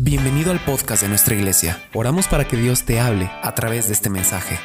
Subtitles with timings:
[0.00, 1.76] Bienvenido al podcast de nuestra iglesia.
[1.92, 4.56] Oramos para que Dios te hable a través de este mensaje.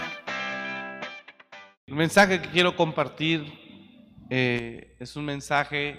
[1.88, 3.52] El mensaje que quiero compartir
[4.30, 5.98] eh, es un mensaje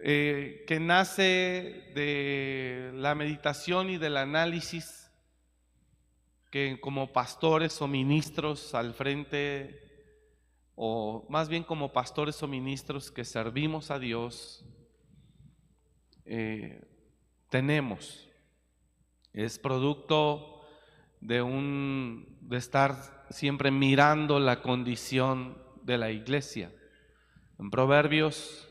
[0.00, 5.10] eh, que nace de la meditación y del análisis
[6.50, 9.80] que como pastores o ministros al frente,
[10.74, 14.62] o más bien como pastores o ministros que servimos a Dios,
[16.26, 16.87] eh,
[17.48, 18.28] tenemos.
[19.32, 20.62] Es producto
[21.20, 26.72] de un de estar siempre mirando la condición de la iglesia.
[27.58, 28.68] En Proverbios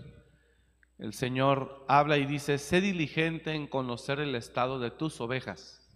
[0.97, 5.87] el Señor habla y dice, sé diligente en conocer el estado de tus ovejas.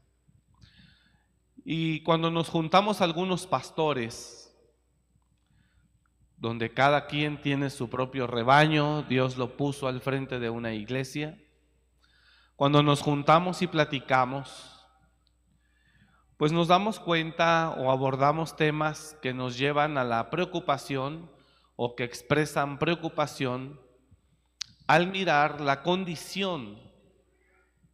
[1.66, 4.56] Y cuando nos juntamos algunos pastores,
[6.38, 11.41] donde cada quien tiene su propio rebaño, Dios lo puso al frente de una iglesia,
[12.62, 14.86] cuando nos juntamos y platicamos,
[16.38, 21.32] pues nos damos cuenta o abordamos temas que nos llevan a la preocupación
[21.76, 23.82] o que expresan preocupación
[24.86, 26.80] al mirar la condición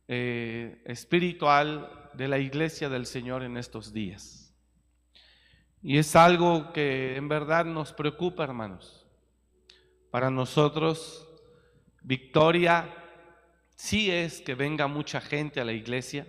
[0.10, 4.54] eh, espiritual de la iglesia del Señor en estos días.
[5.82, 9.08] Y es algo que en verdad nos preocupa, hermanos.
[10.12, 11.26] Para nosotros,
[12.02, 13.06] victoria
[13.78, 16.28] sí es que venga mucha gente a la iglesia,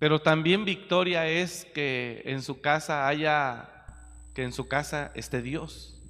[0.00, 3.84] pero también victoria es que en su casa haya,
[4.34, 6.02] que en su casa esté Dios.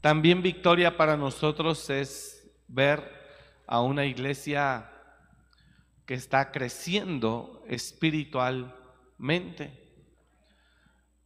[0.00, 3.02] También victoria para nosotros es ver
[3.66, 4.88] a una iglesia
[6.06, 9.80] que está creciendo espiritualmente.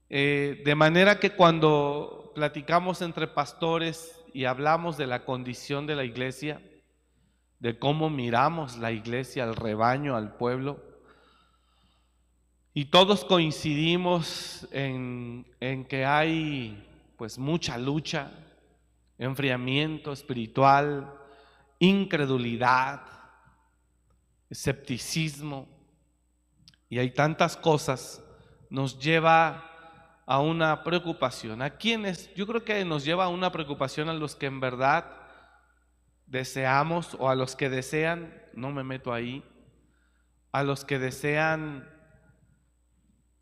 [0.08, 6.04] Eh, de manera que cuando platicamos entre pastores y hablamos de la condición de la
[6.04, 6.60] iglesia,
[7.58, 10.78] de cómo miramos la iglesia, al rebaño, al pueblo.
[12.74, 16.86] Y todos coincidimos en, en que hay
[17.16, 18.30] pues mucha lucha,
[19.16, 21.14] enfriamiento espiritual,
[21.78, 23.00] incredulidad,
[24.50, 25.66] escepticismo,
[26.90, 28.22] y hay tantas cosas,
[28.68, 29.75] nos lleva
[30.26, 31.62] a una preocupación.
[31.62, 32.34] ¿A quiénes?
[32.34, 35.06] Yo creo que nos lleva a una preocupación a los que en verdad
[36.26, 39.44] deseamos o a los que desean, no me meto ahí,
[40.50, 41.88] a los que desean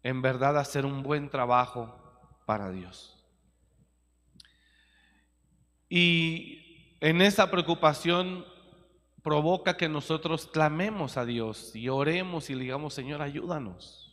[0.03, 1.99] en verdad hacer un buen trabajo
[2.45, 3.25] para Dios.
[5.89, 8.45] Y en esa preocupación
[9.23, 14.04] provoca que nosotros clamemos a Dios y oremos y digamos, Señor, ayúdanos.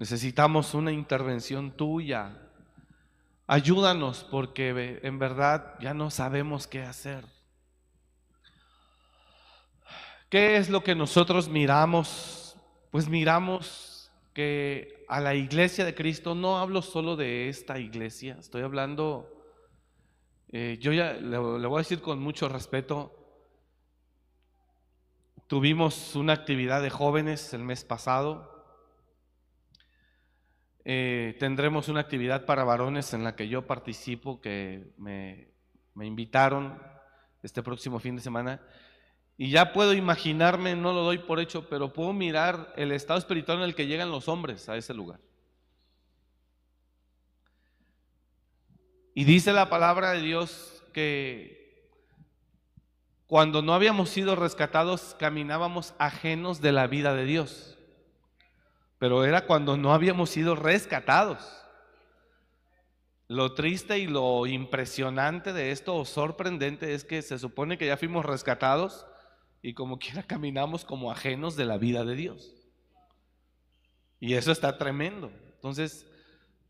[0.00, 2.34] Necesitamos una intervención tuya.
[3.46, 7.22] Ayúdanos porque en verdad ya no sabemos qué hacer.
[10.30, 12.56] ¿Qué es lo que nosotros miramos?
[12.90, 18.62] Pues miramos que a la iglesia de Cristo, no hablo solo de esta iglesia, estoy
[18.62, 19.28] hablando,
[20.48, 23.14] eh, yo ya le, le voy a decir con mucho respeto,
[25.46, 28.59] tuvimos una actividad de jóvenes el mes pasado,
[30.84, 35.48] eh, tendremos una actividad para varones en la que yo participo, que me,
[35.94, 36.80] me invitaron
[37.42, 38.60] este próximo fin de semana.
[39.36, 43.58] Y ya puedo imaginarme, no lo doy por hecho, pero puedo mirar el estado espiritual
[43.58, 45.20] en el que llegan los hombres a ese lugar.
[49.14, 51.88] Y dice la palabra de Dios que
[53.26, 57.78] cuando no habíamos sido rescatados caminábamos ajenos de la vida de Dios
[59.00, 61.38] pero era cuando no habíamos sido rescatados.
[63.28, 67.96] Lo triste y lo impresionante de esto o sorprendente es que se supone que ya
[67.96, 69.06] fuimos rescatados
[69.62, 72.54] y como quiera caminamos como ajenos de la vida de Dios.
[74.18, 75.32] Y eso está tremendo.
[75.54, 76.06] Entonces,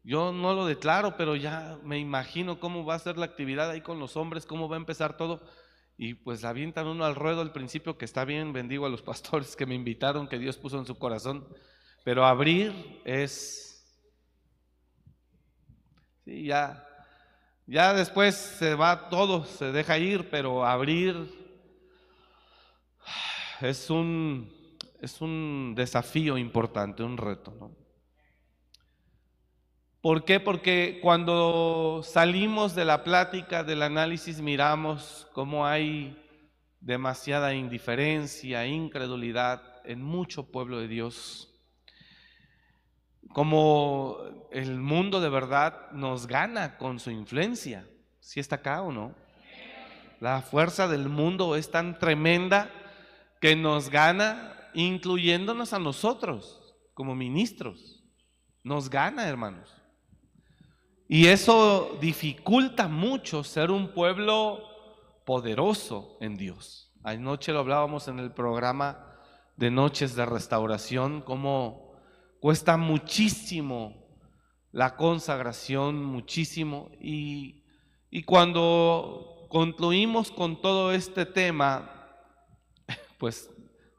[0.04, 3.80] yo no lo declaro, pero ya me imagino cómo va a ser la actividad ahí
[3.80, 5.42] con los hombres, cómo va a empezar todo.
[5.98, 9.56] Y pues avientan uno al ruedo al principio, que está bien, bendigo a los pastores
[9.56, 11.44] que me invitaron, que Dios puso en su corazón
[12.04, 13.66] pero abrir es...
[16.24, 16.86] Sí, ya,
[17.66, 21.40] ya después se va todo, se deja ir, pero abrir
[23.60, 24.52] es un,
[25.00, 27.54] es un desafío importante, un reto.
[27.58, 27.74] ¿no?
[30.00, 30.40] ¿Por qué?
[30.40, 36.16] Porque cuando salimos de la plática, del análisis, miramos cómo hay
[36.80, 41.49] demasiada indiferencia, incredulidad en mucho pueblo de Dios
[43.32, 44.18] como
[44.50, 47.88] el mundo de verdad nos gana con su influencia.
[48.20, 49.14] ¿Si está acá o no?
[50.20, 52.70] La fuerza del mundo es tan tremenda
[53.40, 58.04] que nos gana, incluyéndonos a nosotros como ministros.
[58.62, 59.74] Nos gana, hermanos.
[61.08, 64.60] Y eso dificulta mucho ser un pueblo
[65.24, 66.92] poderoso en Dios.
[67.02, 69.16] Anoche lo hablábamos en el programa
[69.56, 71.89] de Noches de Restauración, cómo
[72.40, 73.94] cuesta muchísimo
[74.72, 76.90] la consagración, muchísimo.
[77.00, 77.62] Y,
[78.10, 82.08] y cuando concluimos con todo este tema,
[83.18, 83.50] pues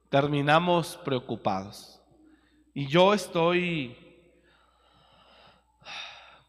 [0.09, 2.01] terminamos preocupados.
[2.73, 3.97] Y yo estoy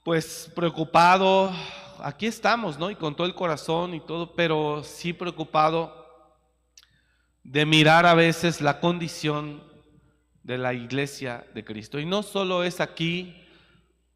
[0.04, 1.52] pues preocupado,
[2.00, 2.90] aquí estamos, ¿no?
[2.90, 6.02] Y con todo el corazón y todo, pero sí preocupado
[7.44, 9.71] de mirar a veces la condición
[10.42, 11.98] de la iglesia de Cristo.
[11.98, 13.36] Y no solo es aquí,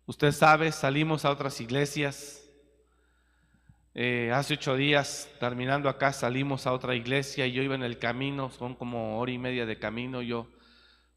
[0.07, 2.43] usted sabe, salimos a otras iglesias.
[3.95, 7.99] Eh, hace ocho días, terminando acá, salimos a otra iglesia y yo iba en el
[7.99, 10.21] camino, son como hora y media de camino.
[10.21, 10.49] Yo,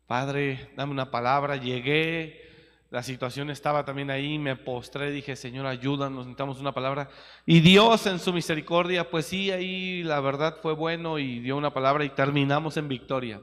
[0.08, 1.58] Padre, dame una palabra.
[1.58, 2.50] Llegué,
[2.90, 7.10] la situación estaba también ahí, me postré, dije, Señor, ayúdanos, necesitamos una palabra.
[7.46, 11.74] Y Dios en su misericordia, pues sí, ahí la verdad fue bueno y dio una
[11.74, 13.42] palabra y terminamos en victoria.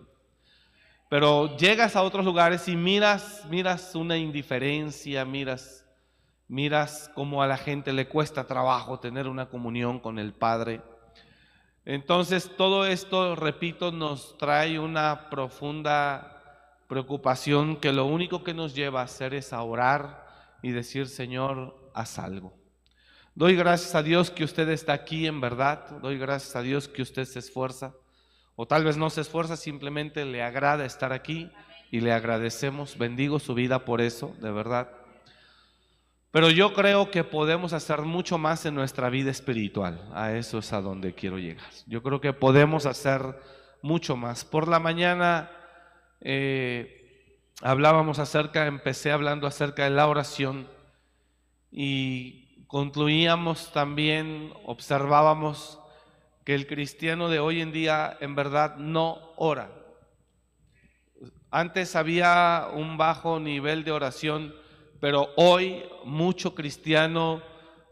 [1.08, 5.84] Pero llegas a otros lugares y miras, miras una indiferencia, miras,
[6.48, 10.82] miras cómo a la gente le cuesta trabajo tener una comunión con el Padre.
[11.84, 16.32] Entonces todo esto, repito, nos trae una profunda
[16.88, 20.26] preocupación que lo único que nos lleva a hacer es a orar
[20.62, 22.52] y decir, Señor, haz algo.
[23.36, 27.02] Doy gracias a Dios que usted está aquí en verdad, doy gracias a Dios que
[27.02, 27.94] usted se esfuerza,
[28.56, 31.50] o tal vez no se esfuerza, simplemente le agrada estar aquí
[31.90, 34.90] y le agradecemos, bendigo su vida por eso, de verdad.
[36.30, 40.72] Pero yo creo que podemos hacer mucho más en nuestra vida espiritual, a eso es
[40.72, 41.70] a donde quiero llegar.
[41.86, 43.22] Yo creo que podemos hacer
[43.82, 44.44] mucho más.
[44.44, 45.50] Por la mañana
[46.20, 50.66] eh, hablábamos acerca, empecé hablando acerca de la oración
[51.70, 55.78] y concluíamos también, observábamos
[56.46, 59.68] que el cristiano de hoy en día en verdad no ora.
[61.50, 64.54] Antes había un bajo nivel de oración,
[65.00, 67.42] pero hoy mucho cristiano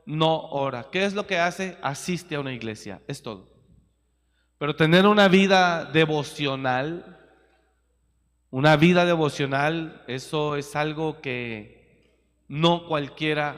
[0.07, 0.87] no ora.
[0.93, 1.77] ¿Qué es lo que hace?
[1.83, 3.53] Asiste a una iglesia, es todo.
[4.59, 7.19] Pero tener una vida devocional,
[8.51, 13.57] una vida devocional, eso es algo que no cualquiera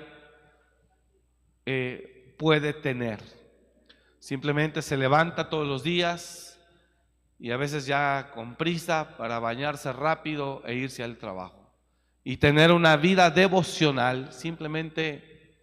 [1.66, 3.36] eh, puede tener.
[4.26, 6.61] Simplemente se levanta todos los días
[7.38, 11.73] y a veces ya con prisa para bañarse rápido e irse al trabajo.
[12.25, 15.55] Y tener una vida devocional, simplemente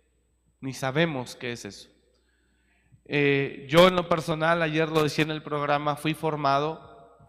[0.61, 1.89] ni sabemos qué es eso.
[3.03, 7.19] Eh, yo en lo personal, ayer lo decía en el programa, fui formado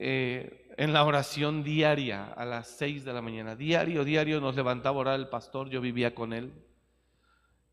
[0.00, 3.54] eh, en la oración diaria a las 6 de la mañana.
[3.54, 6.65] Diario, diario nos levantaba orar el pastor, yo vivía con él.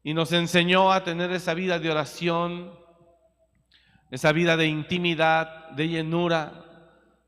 [0.04, 2.74] Y nos enseñó a tener esa vida de oración,
[4.12, 6.66] esa vida de intimidad, de llenura,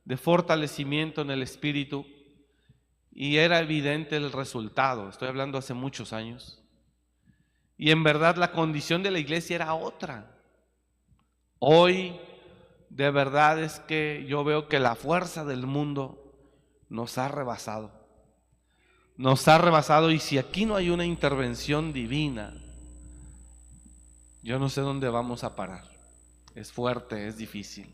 [0.04, 2.06] de fortalecimiento en el espíritu.
[3.12, 6.62] Y era evidente el resultado, estoy hablando hace muchos años.
[7.78, 10.38] Y en verdad la condición de la iglesia era otra.
[11.60, 12.20] Hoy
[12.90, 16.34] de verdad es que yo veo que la fuerza del mundo
[16.90, 17.92] nos ha rebasado.
[19.18, 22.54] Nos ha rebasado y si aquí no hay una intervención divina,
[24.46, 25.90] yo no sé dónde vamos a parar.
[26.54, 27.92] Es fuerte, es difícil.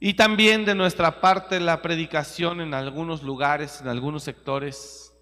[0.00, 5.14] Y también de nuestra parte la predicación en algunos lugares, en algunos sectores,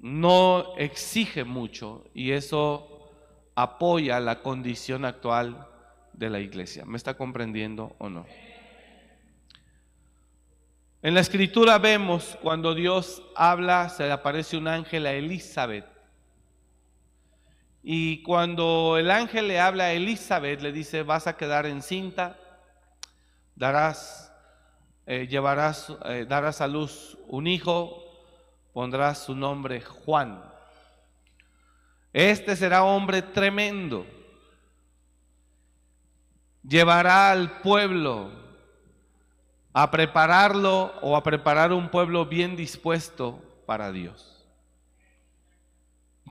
[0.00, 3.10] no exige mucho y eso
[3.54, 5.66] apoya la condición actual
[6.12, 6.84] de la iglesia.
[6.84, 8.26] ¿Me está comprendiendo o no?
[11.00, 15.93] En la escritura vemos cuando Dios habla, se le aparece un ángel a Elizabeth.
[17.84, 22.36] Y cuando el ángel le habla a Elizabeth, le dice, vas a quedar encinta,
[23.54, 24.32] darás,
[25.06, 28.02] eh, llevarás, eh, darás a luz un hijo,
[28.72, 30.42] pondrás su nombre Juan.
[32.12, 34.06] Este será hombre tremendo
[36.66, 38.30] llevará al pueblo
[39.72, 44.33] a prepararlo o a preparar un pueblo bien dispuesto para Dios.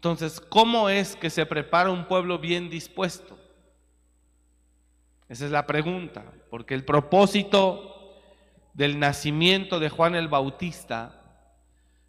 [0.03, 3.39] Entonces, ¿cómo es que se prepara un pueblo bien dispuesto?
[5.29, 8.19] Esa es la pregunta, porque el propósito
[8.73, 11.21] del nacimiento de Juan el Bautista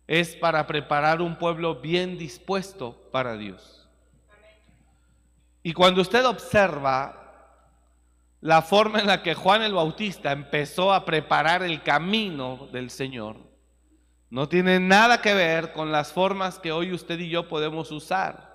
[0.08, 3.88] es para preparar un pueblo bien dispuesto para Dios.
[5.62, 7.62] Y cuando usted observa
[8.40, 13.53] la forma en la que Juan el Bautista empezó a preparar el camino del Señor,
[14.34, 18.52] no tiene nada que ver con las formas que hoy usted y yo podemos usar.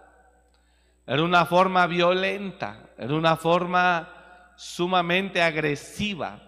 [1.08, 6.42] Era una forma violenta, era una forma sumamente agresiva,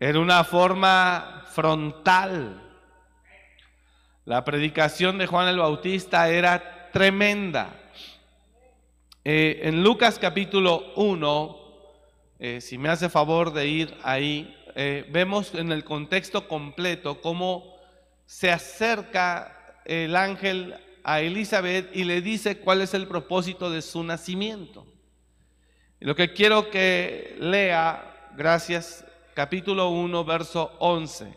[0.00, 2.62] era una forma frontal.
[4.24, 7.78] La predicación de Juan el Bautista era tremenda.
[9.22, 11.58] Eh, en Lucas capítulo 1,
[12.38, 17.78] eh, si me hace favor de ir ahí, eh, vemos en el contexto completo cómo
[18.26, 24.04] se acerca el ángel a Elizabeth y le dice cuál es el propósito de su
[24.04, 24.86] nacimiento.
[26.00, 29.02] lo que quiero que lea, gracias,
[29.32, 31.34] capítulo 1, verso 11.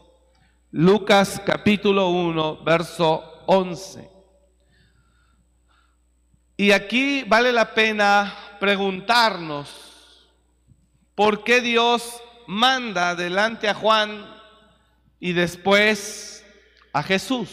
[0.72, 4.10] Lucas capítulo 1, verso 11.
[6.58, 10.28] Y aquí vale la pena preguntarnos
[11.16, 14.26] por qué Dios manda delante a Juan
[15.20, 16.44] y después
[16.92, 17.48] a Jesús.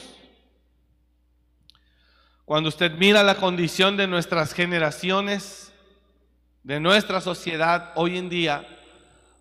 [2.47, 5.71] Cuando usted mira la condición de nuestras generaciones,
[6.63, 8.67] de nuestra sociedad hoy en día,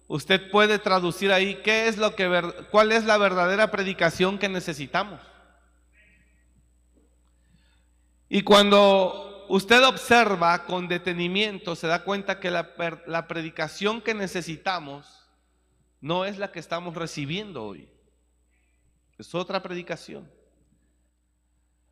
[0.07, 2.27] usted puede traducir ahí qué es lo que
[2.69, 5.21] cuál es la verdadera predicación que necesitamos.
[8.27, 12.71] Y cuando usted observa con detenimiento, se da cuenta que la,
[13.07, 15.14] la, predicación que necesitamos
[16.05, 17.89] no es la que estamos recibiendo hoy.
[19.17, 20.29] Es otra predicación.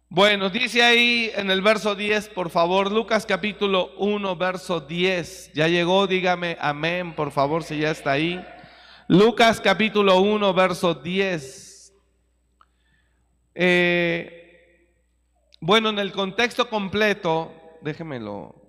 [0.08, 5.54] Bueno, dice ahí en el verso 10, por favor, Lucas capítulo 1, verso 10.
[5.54, 8.40] Ya llegó, dígame amén, por favor, si ya está ahí.
[9.08, 11.92] Lucas capítulo 1, verso 10.
[13.56, 14.92] Eh,
[15.60, 17.52] bueno, en el contexto completo,
[17.82, 18.62] déjemelo,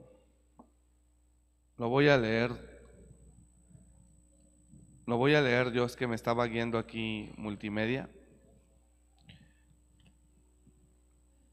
[1.76, 2.73] lo voy a leer.
[5.06, 8.08] Lo voy a leer yo, es que me estaba guiando aquí multimedia.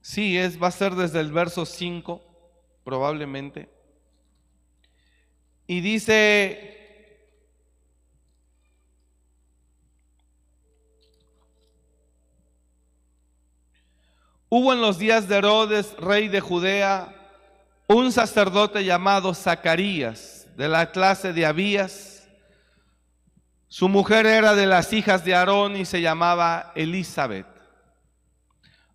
[0.02, 2.22] Sí, es, va a ser desde el verso 5,
[2.84, 3.70] probablemente.
[5.68, 6.82] Y dice,
[14.54, 17.08] Hubo en los días de Herodes, rey de Judea,
[17.88, 22.11] un sacerdote llamado Zacarías, de la clase de Abías.
[23.72, 27.48] Su mujer era de las hijas de Aarón y se llamaba Elizabeth.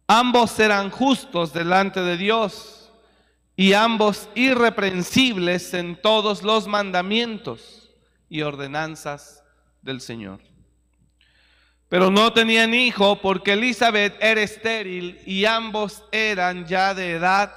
[0.06, 2.92] Ambos eran justos delante de Dios
[3.56, 7.90] y ambos irreprensibles en todos los mandamientos
[8.28, 9.42] y ordenanzas
[9.80, 10.40] del Señor.
[11.88, 17.50] Pero no tenían hijo porque Elizabeth era estéril y ambos eran ya de edad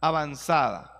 [0.00, 0.90] avanzada.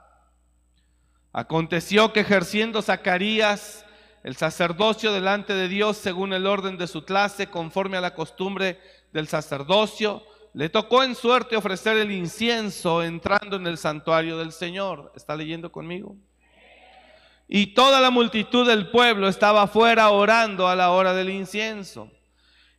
[1.33, 3.85] Aconteció que ejerciendo Zacarías
[4.23, 8.79] el sacerdocio delante de Dios según el orden de su clase, conforme a la costumbre
[9.13, 10.23] del sacerdocio,
[10.53, 15.13] le tocó en suerte ofrecer el incienso entrando en el santuario del Señor.
[15.15, 16.17] ¿Está leyendo conmigo?
[17.49, 22.11] Y toda la multitud del pueblo estaba afuera orando a la hora del incienso.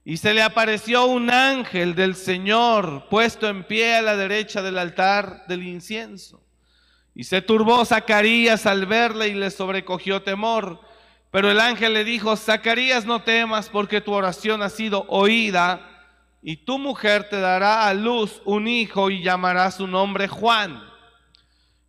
[0.04, 4.78] Y se le apareció un ángel del Señor puesto en pie a la derecha del
[4.78, 6.44] altar del incienso.
[7.14, 10.80] Y se turbó Zacarías al verle y le sobrecogió temor.
[11.32, 15.88] Pero el ángel le dijo, Zacarías no temas porque tu oración ha sido oída
[16.42, 20.84] y tu mujer te dará a luz un hijo y llamará su nombre Juan.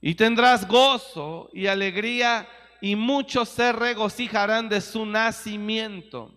[0.01, 2.49] Y tendrás gozo y alegría
[2.81, 6.33] y muchos se regocijarán de su nacimiento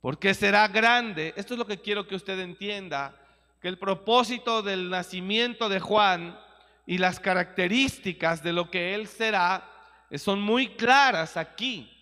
[0.00, 1.34] porque será grande.
[1.36, 3.14] Esto es lo que quiero que usted entienda,
[3.60, 6.38] que el propósito del nacimiento de Juan
[6.86, 9.68] y las características de lo que él será
[10.16, 11.99] son muy claras aquí.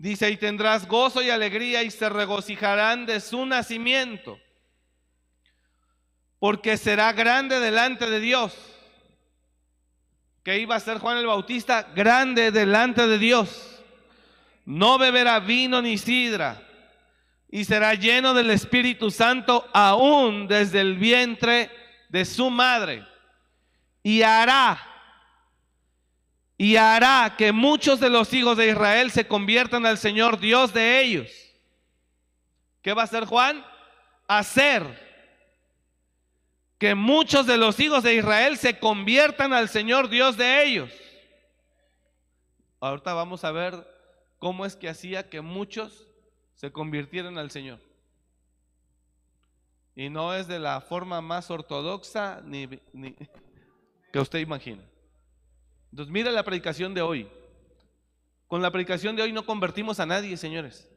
[0.00, 4.40] Dice, y tendrás gozo y alegría y se regocijarán de su nacimiento,
[6.38, 8.56] porque será grande delante de Dios.
[10.42, 11.82] que iba a ser Juan el Bautista?
[11.94, 13.84] Grande delante de Dios.
[14.64, 16.66] No beberá vino ni sidra
[17.50, 21.70] y será lleno del Espíritu Santo aún desde el vientre
[22.08, 23.06] de su madre.
[24.02, 24.78] Y hará,
[26.60, 31.00] y hará que muchos de los hijos de Israel se conviertan al Señor Dios de
[31.00, 31.30] ellos.
[32.82, 33.64] ¿Qué va a hacer Juan?
[34.28, 34.84] Hacer
[36.76, 40.92] que muchos de los hijos de Israel se conviertan al Señor Dios de ellos.
[42.78, 43.82] Ahorita vamos a ver
[44.38, 46.08] cómo es que hacía que muchos
[46.56, 47.80] se convirtieron al Señor.
[49.96, 52.68] Y no es de la forma más ortodoxa ni,
[54.12, 54.89] que usted imagina.
[55.90, 57.28] Entonces, mire la predicación de hoy.
[58.46, 60.88] Con la predicación de hoy no convertimos a nadie, señores.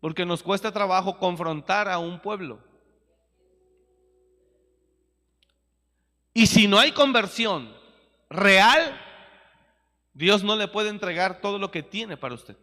[0.00, 2.60] Porque nos cuesta trabajo confrontar a un pueblo.
[6.32, 7.74] Y si no hay conversión
[8.28, 8.98] real,
[10.14, 12.56] Dios no le puede entregar todo lo que tiene para usted.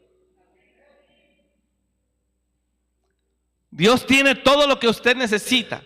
[3.69, 5.83] Dios tiene todo lo que usted necesita.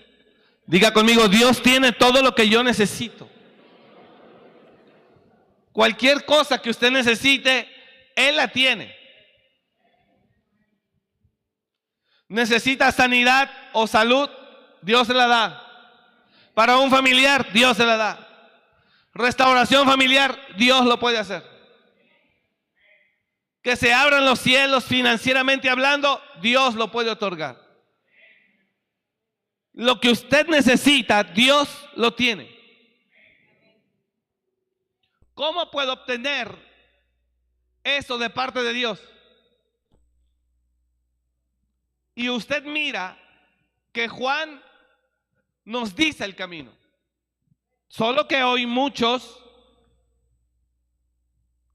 [0.66, 3.31] Diga conmigo, Dios tiene todo lo que yo necesito.
[5.72, 7.68] Cualquier cosa que usted necesite,
[8.16, 8.96] Él la tiene.
[12.28, 14.30] Necesita sanidad o salud,
[14.82, 15.68] Dios se la da.
[16.54, 18.28] Para un familiar, Dios se la da.
[19.14, 21.44] Restauración familiar, Dios lo puede hacer.
[23.62, 27.62] Que se abran los cielos financieramente hablando, Dios lo puede otorgar.
[29.74, 32.61] Lo que usted necesita, Dios lo tiene.
[35.34, 36.54] ¿Cómo puedo obtener
[37.84, 39.02] eso de parte de Dios?
[42.16, 43.18] Y usted mira
[43.92, 44.62] que Juan
[45.66, 46.72] nos dice el camino.
[47.88, 49.40] Solo que hoy muchos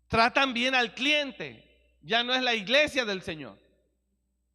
[0.09, 1.63] tratan bien al cliente.
[2.03, 3.59] Ya no es la iglesia del Señor.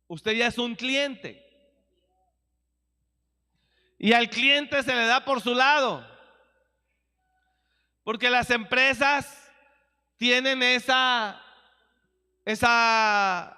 [0.07, 1.47] Usted ya es un cliente.
[3.97, 6.10] Y al cliente se le da por su lado.
[8.03, 9.51] Porque las empresas
[10.17, 11.41] tienen esa,
[12.45, 13.57] esa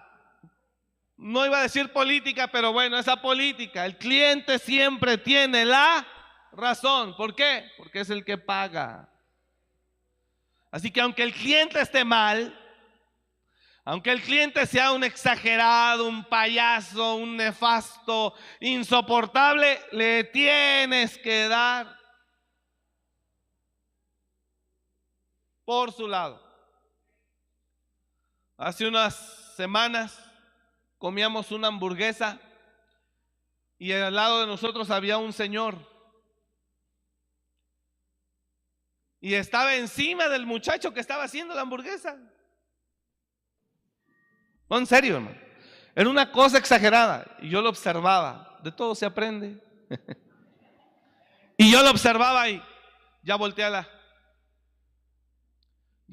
[1.18, 3.86] no iba a decir política, pero bueno, esa política.
[3.86, 6.06] El cliente siempre tiene la
[6.52, 7.16] razón.
[7.16, 7.72] ¿Por qué?
[7.78, 9.10] Porque es el que paga.
[10.72, 12.60] Así que aunque el cliente esté mal,
[13.86, 22.03] aunque el cliente sea un exagerado, un payaso, un nefasto, insoportable, le tienes que dar
[25.66, 26.42] por su lado.
[28.58, 29.16] Hace unas
[29.56, 30.20] semanas
[30.98, 32.40] comíamos una hamburguesa
[33.78, 35.78] y al lado de nosotros había un señor.
[39.20, 42.18] Y estaba encima del muchacho que estaba haciendo la hamburguesa.
[44.70, 45.38] No, en serio, hermano.
[45.96, 47.38] Era una cosa exagerada.
[47.40, 48.60] Y yo lo observaba.
[48.64, 49.62] De todo se aprende.
[51.58, 52.62] y yo lo observaba y
[53.22, 53.88] ya volteala.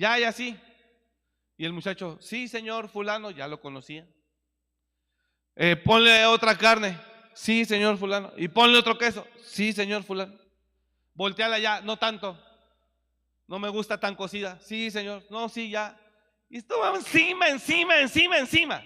[0.00, 0.58] Ya, y así.
[1.58, 4.08] Y el muchacho, sí, señor fulano, ya lo conocía.
[5.54, 6.98] Eh, ponle otra carne.
[7.34, 8.32] Sí, señor fulano.
[8.38, 9.26] Y ponle otro queso.
[9.44, 10.38] Sí, señor fulano.
[11.12, 12.42] Volteala ya, no tanto.
[13.46, 14.58] No me gusta tan cocida.
[14.60, 15.22] Sí, señor.
[15.28, 16.00] No, sí, ya.
[16.48, 18.82] Y estuvo encima, encima, encima, encima.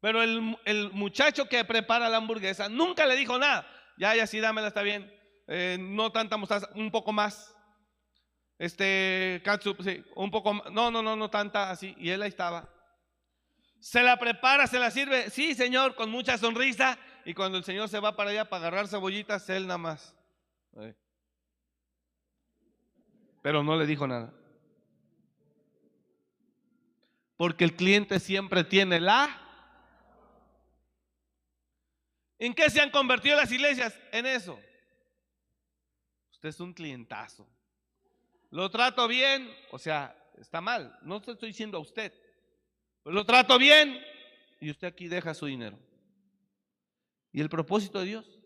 [0.00, 3.64] Pero el, el, muchacho que prepara la hamburguesa nunca le dijo nada.
[3.96, 5.08] Ya, ya, sí, dámela, está bien.
[5.46, 7.54] Eh, no tanta mostaza, un poco más.
[8.62, 10.54] Este, katsup, sí, un poco.
[10.70, 11.96] No, no, no, no tanta así.
[11.98, 12.72] Y él ahí estaba.
[13.80, 15.30] Se la prepara, se la sirve.
[15.30, 16.96] Sí, Señor, con mucha sonrisa.
[17.24, 20.14] Y cuando el Señor se va para allá para agarrar cebollitas, él nada más.
[23.42, 24.32] Pero no le dijo nada.
[27.36, 29.40] Porque el cliente siempre tiene la...
[32.38, 33.98] ¿En qué se han convertido las iglesias?
[34.12, 34.56] En eso.
[36.30, 37.44] Usted es un clientazo.
[38.52, 40.98] Lo trato bien, o sea, está mal.
[41.00, 42.12] No estoy diciendo a usted.
[43.02, 43.98] Pues lo trato bien
[44.60, 45.78] y usted aquí deja su dinero.
[47.32, 48.38] ¿Y el propósito de Dios?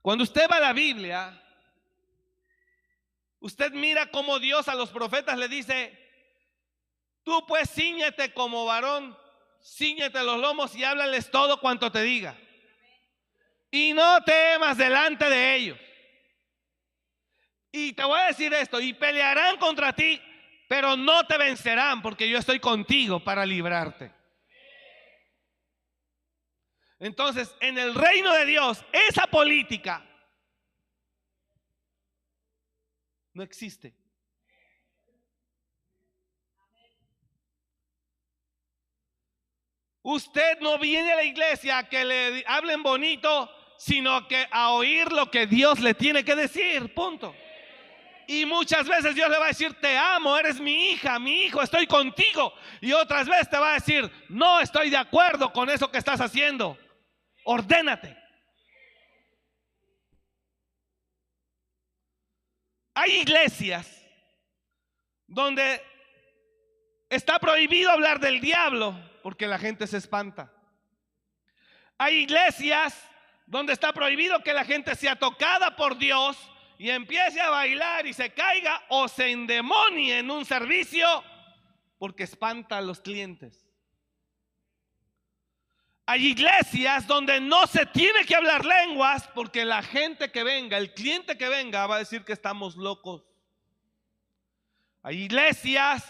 [0.00, 1.42] Cuando usted va a la Biblia,
[3.40, 5.98] usted mira cómo Dios a los profetas le dice,
[7.24, 9.18] tú pues ciñete como varón,
[9.60, 12.38] ciñete los lomos y háblales todo cuanto te diga.
[13.76, 15.78] Y no temas delante de ellos.
[17.70, 20.18] Y te voy a decir esto, y pelearán contra ti,
[20.66, 24.10] pero no te vencerán porque yo estoy contigo para librarte.
[26.98, 30.02] Entonces, en el reino de Dios, esa política
[33.34, 33.94] no existe.
[40.00, 45.30] Usted no viene a la iglesia que le hablen bonito, sino que a oír lo
[45.30, 47.34] que Dios le tiene que decir, punto.
[48.28, 51.62] Y muchas veces Dios le va a decir, te amo, eres mi hija, mi hijo,
[51.62, 52.52] estoy contigo.
[52.80, 56.20] Y otras veces te va a decir, no estoy de acuerdo con eso que estás
[56.20, 56.76] haciendo.
[57.44, 58.16] Ordénate.
[62.94, 64.04] Hay iglesias
[65.26, 65.82] donde
[67.08, 70.52] está prohibido hablar del diablo porque la gente se espanta.
[71.98, 73.08] Hay iglesias
[73.46, 76.36] donde está prohibido que la gente sea tocada por Dios
[76.78, 81.06] y empiece a bailar y se caiga o se endemonie en un servicio
[81.98, 83.66] porque espanta a los clientes.
[86.08, 90.94] Hay iglesias donde no se tiene que hablar lenguas porque la gente que venga, el
[90.94, 93.24] cliente que venga va a decir que estamos locos.
[95.02, 96.04] Hay iglesias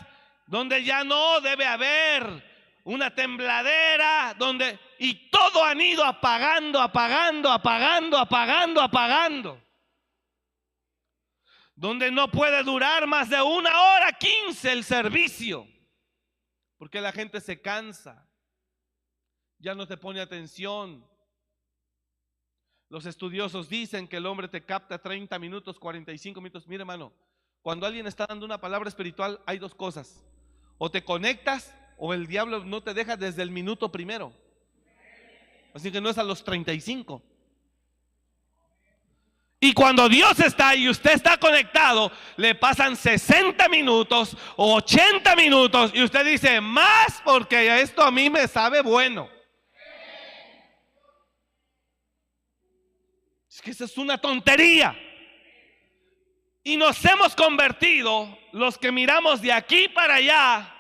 [0.47, 2.56] donde ya no debe haber
[2.87, 9.63] una tembladera, donde y todo han ido apagando, apagando, apagando, apagando, apagando.
[11.75, 15.67] Donde no puede durar más de una hora quince el servicio,
[16.79, 18.25] porque la gente se cansa,
[19.59, 21.05] ya no te pone atención.
[22.89, 26.69] Los estudiosos dicen que el hombre te capta 30 minutos, 45 minutos.
[26.69, 27.13] Mire, hermano,
[27.63, 30.25] cuando alguien está dando una palabra espiritual, hay dos cosas.
[30.79, 34.33] O te conectas o el diablo no te deja desde el minuto primero.
[35.75, 37.23] Así que no es a los 35.
[39.59, 45.91] Y cuando Dios está y usted está conectado, le pasan 60 minutos o 80 minutos
[45.95, 49.29] y usted dice, más porque esto a mí me sabe bueno.
[53.51, 54.95] Es que esa es una tontería.
[56.63, 60.76] Y nos hemos convertido, los que miramos de aquí para allá,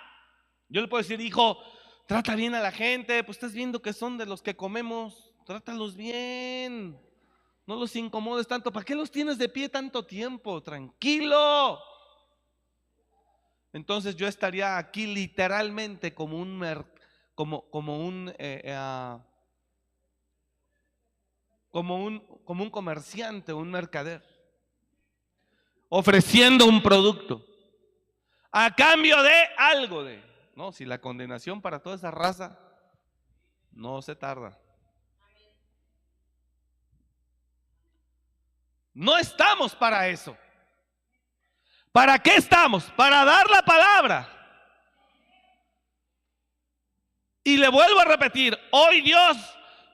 [0.68, 1.58] yo le puedo decir, hijo,
[2.06, 5.96] trata bien a la gente, pues estás viendo que son de los que comemos, trátalos
[5.96, 6.98] bien.
[7.66, 8.72] No los incomodes tanto.
[8.72, 10.62] ¿Para qué los tienes de pie tanto tiempo?
[10.62, 11.80] Tranquilo.
[13.72, 16.64] Entonces yo estaría aquí literalmente como un
[17.34, 19.20] como, como un eh, eh, ah,
[21.70, 24.22] como un como un comerciante, un mercader,
[25.90, 27.44] ofreciendo un producto
[28.50, 30.22] a cambio de algo de
[30.56, 32.58] no, si la condenación para toda esa raza
[33.70, 34.58] no se tarda.
[38.94, 40.34] No estamos para eso.
[41.92, 42.84] ¿Para qué estamos?
[42.92, 44.32] Para dar la palabra.
[47.44, 49.36] Y le vuelvo a repetir, hoy Dios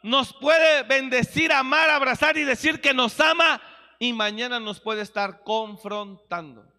[0.05, 3.61] nos puede bendecir, amar, abrazar y decir que nos ama
[3.99, 6.72] y mañana nos puede estar confrontando.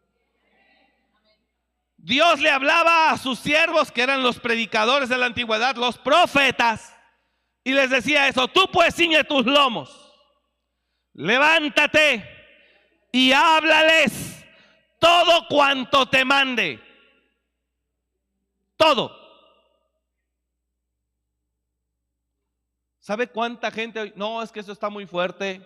[2.04, 6.94] Dios le hablaba a sus siervos, que eran los predicadores de la antigüedad, los profetas,
[7.63, 10.13] y les decía eso, tú pues ciñe tus lomos,
[11.13, 12.30] levántate
[13.10, 14.44] y háblales
[15.00, 16.82] todo cuanto te mande.
[18.76, 19.18] Todo.
[23.00, 24.13] ¿Sabe cuánta gente hoy?
[24.18, 25.62] No, es que eso está muy fuerte.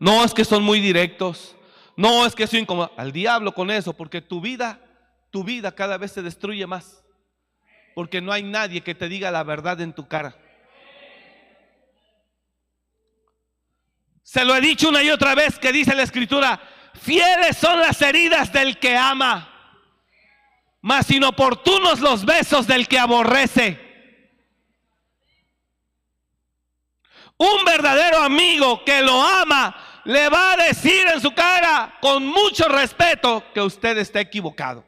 [0.00, 1.54] No, es que son muy directos.
[1.96, 2.90] No, es que eso incómodo.
[2.96, 4.80] Al diablo con eso, porque tu vida
[5.36, 7.04] tu vida cada vez se destruye más.
[7.94, 10.34] Porque no hay nadie que te diga la verdad en tu cara.
[14.22, 16.58] Se lo he dicho una y otra vez que dice la escritura,
[16.94, 19.76] fieles son las heridas del que ama,
[20.80, 23.78] mas inoportunos los besos del que aborrece.
[27.36, 32.68] Un verdadero amigo que lo ama le va a decir en su cara con mucho
[32.68, 34.85] respeto que usted está equivocado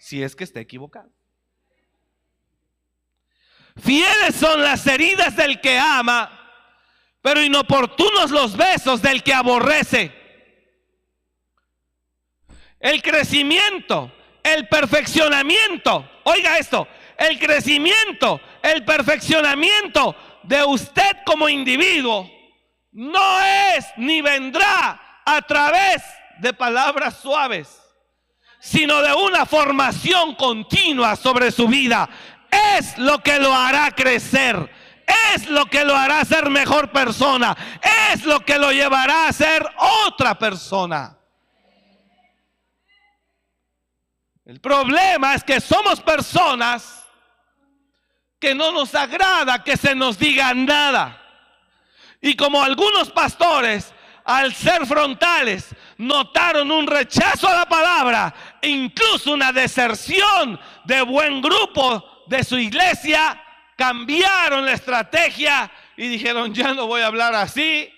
[0.00, 1.10] si es que está equivocado.
[3.76, 6.36] Fieles son las heridas del que ama,
[7.20, 10.12] pero inoportunos los besos del que aborrece.
[12.80, 14.10] El crecimiento,
[14.42, 22.28] el perfeccionamiento, oiga esto, el crecimiento, el perfeccionamiento de usted como individuo
[22.92, 26.02] no es ni vendrá a través
[26.38, 27.89] de palabras suaves
[28.60, 32.08] sino de una formación continua sobre su vida.
[32.76, 34.70] Es lo que lo hará crecer.
[35.34, 37.56] Es lo que lo hará ser mejor persona.
[38.12, 39.66] Es lo que lo llevará a ser
[40.06, 41.16] otra persona.
[44.44, 47.04] El problema es que somos personas
[48.38, 51.16] que no nos agrada que se nos diga nada.
[52.20, 53.94] Y como algunos pastores
[54.30, 62.24] al ser frontales, notaron un rechazo a la palabra, incluso una deserción de buen grupo
[62.28, 63.42] de su iglesia,
[63.76, 67.92] cambiaron la estrategia y dijeron, ya no voy a hablar así,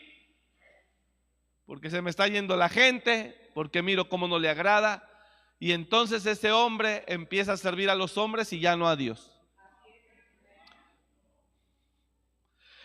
[1.66, 5.06] porque se me está yendo la gente, porque miro cómo no le agrada.
[5.58, 9.30] Y entonces ese hombre empieza a servir a los hombres y ya no a Dios.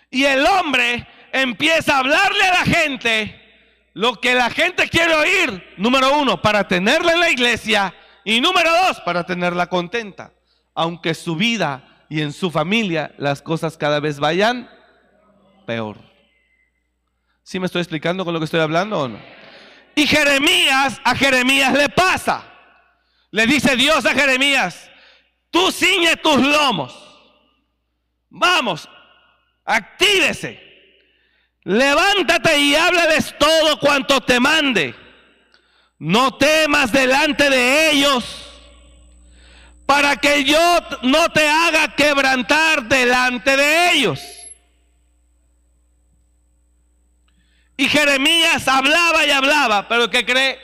[0.09, 3.47] Y el hombre empieza a hablarle a la gente
[3.93, 8.69] lo que la gente quiere oír, número uno, para tenerla en la iglesia y número
[8.85, 10.33] dos, para tenerla contenta.
[10.75, 14.69] Aunque su vida y en su familia las cosas cada vez vayan
[15.65, 15.97] peor.
[17.41, 19.19] ¿Sí me estoy explicando con lo que estoy hablando o no?
[19.95, 22.45] Y Jeremías, a Jeremías le pasa.
[23.31, 24.91] Le dice Dios a Jeremías,
[25.49, 26.93] tú ciñe tus lomos.
[28.29, 28.87] Vamos,
[29.65, 30.66] actívese.
[31.67, 34.95] Levántate y háblales todo cuanto te mande.
[35.99, 38.23] No temas delante de ellos
[39.85, 44.21] para que yo no te haga quebrantar delante de ellos.
[47.75, 50.57] Y Jeremías hablaba y hablaba, pero ¿qué cree?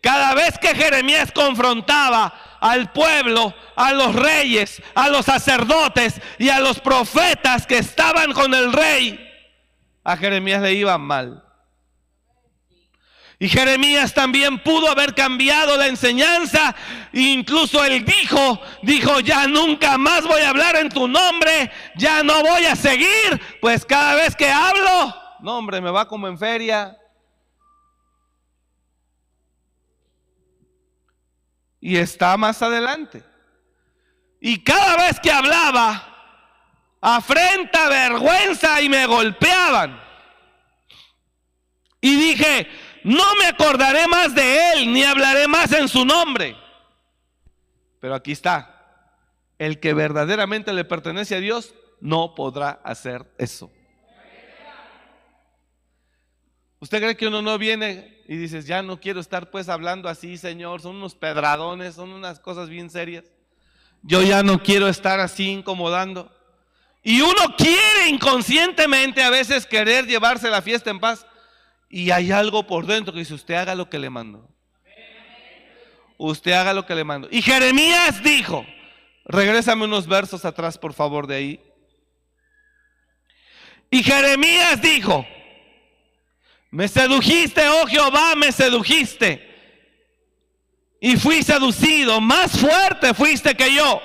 [0.00, 6.60] Cada vez que Jeremías confrontaba al pueblo, a los reyes, a los sacerdotes y a
[6.60, 9.31] los profetas que estaban con el rey,
[10.04, 11.44] a Jeremías le iba mal.
[13.38, 16.76] Y Jeremías también pudo haber cambiado la enseñanza.
[17.12, 22.40] Incluso él dijo, dijo, ya nunca más voy a hablar en tu nombre, ya no
[22.40, 26.96] voy a seguir, pues cada vez que hablo, no, hombre, me va como en feria.
[31.80, 33.24] Y está más adelante.
[34.40, 36.11] Y cada vez que hablaba,
[37.02, 40.00] afrenta, vergüenza y me golpeaban.
[42.00, 42.68] Y dije,
[43.04, 46.56] no me acordaré más de él, ni hablaré más en su nombre.
[48.00, 49.14] Pero aquí está,
[49.58, 53.70] el que verdaderamente le pertenece a Dios no podrá hacer eso.
[56.80, 60.36] ¿Usted cree que uno no viene y dices, ya no quiero estar pues hablando así,
[60.36, 60.80] Señor?
[60.80, 63.24] Son unos pedradones, son unas cosas bien serias.
[64.02, 66.36] Yo ya no quiero estar así incomodando.
[67.02, 71.26] Y uno quiere inconscientemente a veces querer llevarse la fiesta en paz.
[71.88, 74.48] Y hay algo por dentro que dice, usted haga lo que le mando.
[76.16, 77.28] Usted haga lo que le mando.
[77.30, 78.64] Y Jeremías dijo,
[79.24, 81.60] regrésame unos versos atrás, por favor, de ahí.
[83.90, 85.26] Y Jeremías dijo,
[86.70, 89.50] me sedujiste, oh Jehová, me sedujiste.
[91.00, 94.00] Y fui seducido, más fuerte fuiste que yo.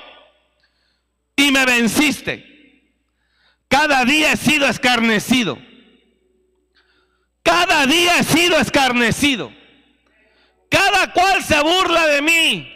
[1.36, 2.47] Y me venciste.
[3.80, 5.56] Cada día he sido escarnecido.
[7.44, 9.52] Cada día he sido escarnecido.
[10.68, 12.72] Cada cual se burla de mí.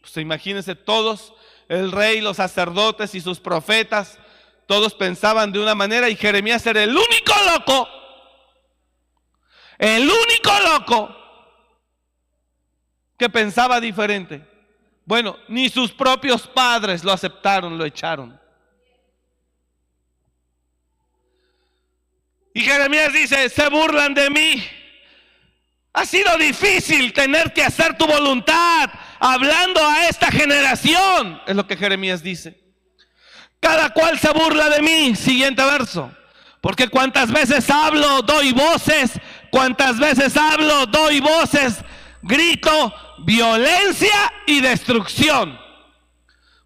[0.00, 1.32] Pues imagínense todos,
[1.68, 4.20] el rey, los sacerdotes y sus profetas,
[4.68, 7.88] todos pensaban de una manera y Jeremías era el único loco
[9.78, 11.16] el único loco
[13.18, 14.46] que pensaba diferente.
[15.04, 18.38] Bueno, ni sus propios padres lo aceptaron, lo echaron.
[22.60, 24.62] Y Jeremías dice, se burlan de mí.
[25.94, 31.78] Ha sido difícil tener que hacer tu voluntad hablando a esta generación, es lo que
[31.78, 32.60] Jeremías dice.
[33.60, 36.14] Cada cual se burla de mí, siguiente verso.
[36.60, 39.12] Porque cuantas veces hablo, doy voces,
[39.50, 41.76] cuantas veces hablo, doy voces,
[42.20, 42.94] grito
[43.24, 45.58] violencia y destrucción.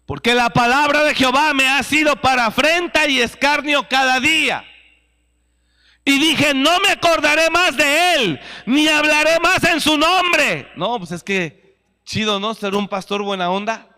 [0.05, 4.65] Porque la palabra de Jehová me ha sido para afrenta y escarnio cada día.
[6.07, 10.71] Y dije, no me acordaré más de él, ni hablaré más en su nombre.
[10.75, 12.53] No, pues es que chido, ¿no?
[12.53, 13.89] Ser un pastor buena onda.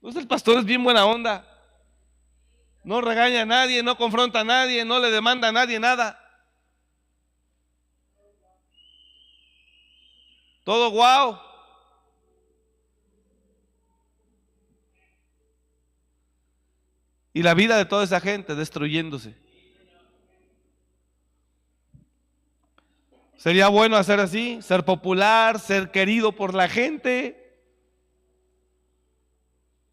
[0.00, 1.44] Pues el pastor es bien buena onda.
[2.84, 6.16] No regaña a nadie, no confronta a nadie, no le demanda a nadie nada.
[10.64, 11.40] Todo guau.
[17.34, 19.34] Y la vida de toda esa gente destruyéndose.
[23.38, 27.56] Sería bueno hacer así, ser popular, ser querido por la gente.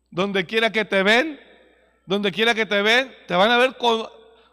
[0.10, 1.40] Donde quiera que te ven,
[2.08, 4.02] donde quiera que te ven, te van a ver con,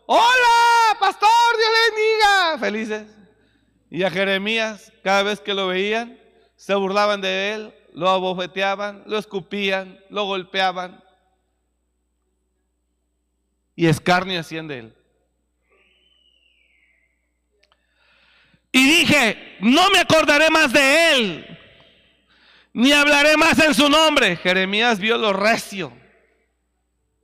[0.06, 3.06] hola, pastor, Dios le bendiga, felices.
[3.88, 6.20] Y a Jeremías, cada vez que lo veían,
[6.56, 11.02] se burlaban de él, lo abofeteaban, lo escupían, lo golpeaban.
[13.74, 15.01] Y escarnio hacían de él.
[18.72, 21.58] Y dije, no me acordaré más de él,
[22.72, 24.36] ni hablaré más en su nombre.
[24.36, 25.92] Jeremías vio lo recio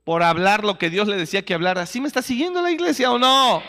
[0.03, 1.87] por hablar lo que Dios le decía que hablara.
[1.87, 3.63] ¿Sí me está siguiendo la iglesia o no?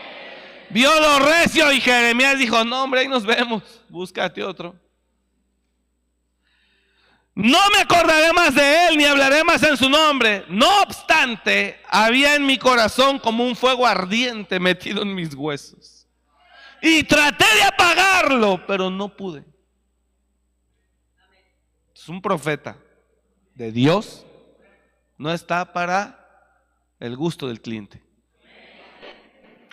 [0.68, 4.76] Vio lo recio y Jeremías dijo, no hombre, ahí nos vemos, búscate otro.
[7.34, 10.44] No me acordaré más de él ni hablaré más en su nombre.
[10.48, 15.99] No obstante, había en mi corazón como un fuego ardiente metido en mis huesos.
[16.82, 19.44] Y traté de apagarlo, pero no pude.
[21.94, 22.78] Es un profeta
[23.54, 24.24] de Dios.
[25.18, 26.18] No está para
[26.98, 28.02] el gusto del cliente.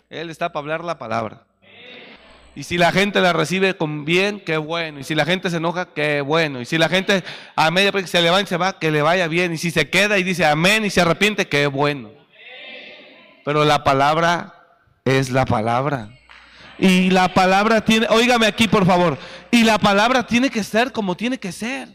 [0.09, 1.47] Él está para hablar la palabra.
[2.55, 4.99] Y si la gente la recibe con bien, qué bueno.
[4.99, 6.59] Y si la gente se enoja, qué bueno.
[6.59, 7.23] Y si la gente
[7.55, 9.53] a media se levanta y se va, que le vaya bien.
[9.53, 12.11] Y si se queda y dice amén y se arrepiente, qué bueno.
[13.45, 14.55] Pero la palabra
[15.05, 16.16] es la palabra.
[16.79, 19.17] Y la palabra tiene, óigame aquí por favor,
[19.49, 21.89] y la palabra tiene que ser como tiene que ser.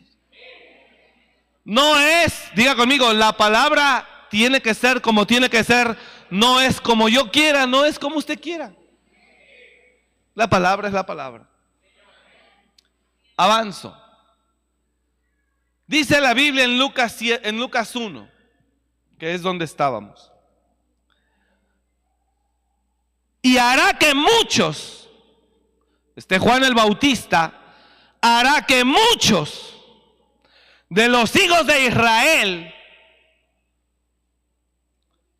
[1.64, 5.96] No es, diga conmigo, la palabra tiene que ser como tiene que ser,
[6.30, 8.74] no es como yo quiera, no es como usted quiera.
[10.34, 11.48] La palabra es la palabra.
[13.36, 13.96] Avanzo.
[15.86, 18.28] Dice la Biblia en Lucas, en Lucas 1,
[19.18, 20.31] que es donde estábamos.
[23.42, 25.10] Y hará que muchos,
[26.16, 27.52] este Juan el Bautista,
[28.20, 29.76] hará que muchos
[30.88, 32.74] de los hijos de Israel,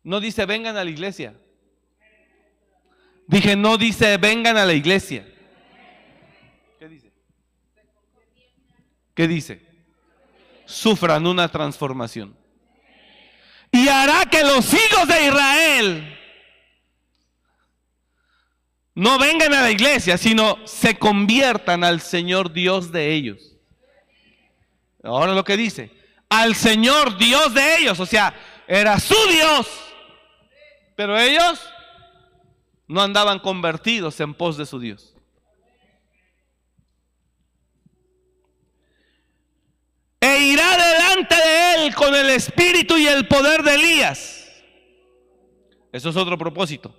[0.03, 1.33] no dice vengan a la iglesia,
[3.27, 5.25] Dije, no dice, vengan a la iglesia.
[6.79, 7.11] ¿Qué dice?
[9.13, 9.61] ¿Qué dice?
[10.65, 12.35] Sufran una transformación.
[13.71, 16.19] Y hará que los hijos de Israel
[18.95, 23.55] no vengan a la iglesia, sino se conviertan al Señor Dios de ellos.
[25.03, 25.91] Ahora lo que dice,
[26.29, 28.33] al Señor Dios de ellos, o sea,
[28.67, 29.67] era su Dios,
[30.95, 31.59] pero ellos
[32.87, 35.13] no andaban convertidos en pos de su Dios.
[40.21, 44.49] E irá delante de él con el espíritu y el poder de Elías.
[45.91, 46.95] Eso es otro propósito.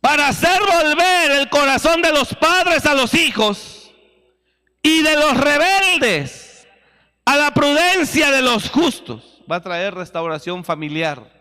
[0.00, 3.92] Para hacer volver el corazón de los padres a los hijos
[4.82, 6.66] y de los rebeldes
[7.24, 9.42] a la prudencia de los justos.
[9.50, 11.40] Va a traer restauración familiar.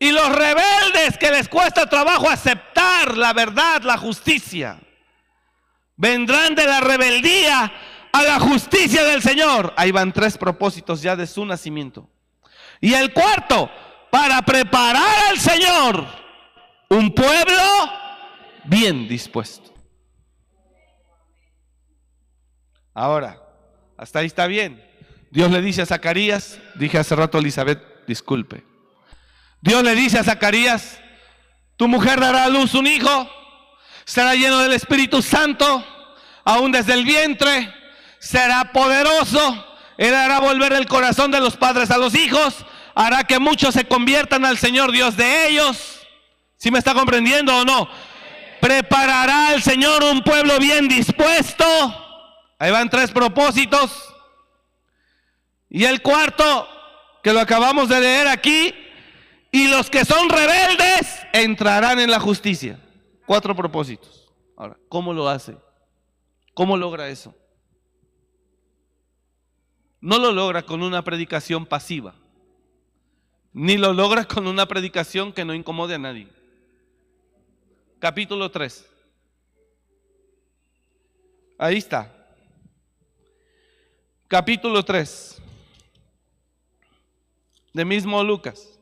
[0.00, 4.78] Y los rebeldes que les cuesta trabajo aceptar la verdad, la justicia,
[5.96, 7.72] vendrán de la rebeldía
[8.12, 9.74] a la justicia del Señor.
[9.76, 12.08] Ahí van tres propósitos ya de su nacimiento.
[12.80, 13.70] Y el cuarto,
[14.10, 16.27] para preparar al Señor
[16.88, 17.62] un pueblo
[18.64, 19.72] bien dispuesto.
[22.94, 23.40] Ahora,
[23.96, 24.84] hasta ahí está bien.
[25.30, 28.64] Dios le dice a Zacarías, dije hace rato Elizabeth, disculpe.
[29.60, 30.98] Dios le dice a Zacarías,
[31.76, 33.30] tu mujer dará a luz un hijo,
[34.04, 35.84] será lleno del Espíritu Santo,
[36.44, 37.72] aún desde el vientre,
[38.18, 43.38] será poderoso, él hará volver el corazón de los padres a los hijos, hará que
[43.38, 45.97] muchos se conviertan al Señor Dios de ellos.
[46.58, 47.88] ¿Sí me está comprendiendo o no?
[48.60, 51.64] Preparará al Señor un pueblo bien dispuesto.
[52.58, 54.12] Ahí van tres propósitos.
[55.70, 56.68] Y el cuarto,
[57.22, 58.74] que lo acabamos de leer aquí,
[59.52, 62.80] y los que son rebeldes entrarán en la justicia.
[63.24, 64.28] Cuatro propósitos.
[64.56, 65.56] Ahora, ¿cómo lo hace?
[66.54, 67.34] ¿Cómo logra eso?
[70.00, 72.14] No lo logra con una predicación pasiva,
[73.52, 76.37] ni lo logra con una predicación que no incomode a nadie.
[77.98, 78.86] Capítulo 3.
[81.58, 82.14] Ahí está.
[84.28, 85.42] Capítulo 3.
[87.72, 88.78] De mismo Lucas.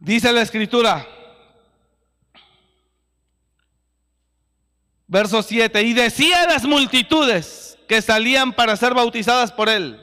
[0.00, 1.06] Dice la escritura,
[5.12, 10.00] verso 7, y decía a las multitudes que salían para ser bautizadas por él.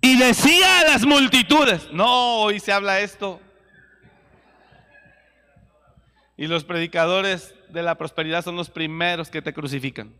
[0.00, 3.38] Y decía a las multitudes, no, hoy se habla esto.
[6.38, 10.10] Y los predicadores de la prosperidad son los primeros que te crucifican.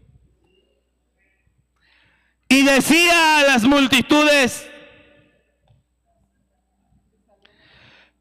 [2.51, 4.69] Y decía a las multitudes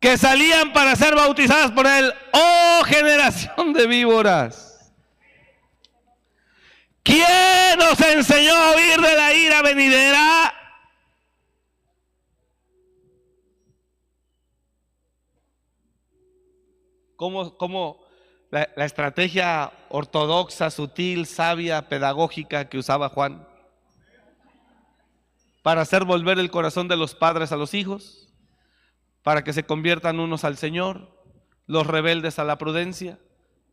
[0.02, 4.91] que salían para ser bautizadas por él, oh generación de víboras.
[7.04, 10.54] ¿Quién nos enseñó a huir de la ira venidera?
[17.16, 18.04] ¿Cómo, cómo
[18.49, 23.47] la, la estrategia ortodoxa, sutil, sabia, pedagógica que usaba Juan?
[25.62, 28.20] para hacer volver el corazón de los padres a los hijos,
[29.24, 31.09] para que se conviertan unos al Señor,
[31.67, 33.19] los rebeldes a la prudencia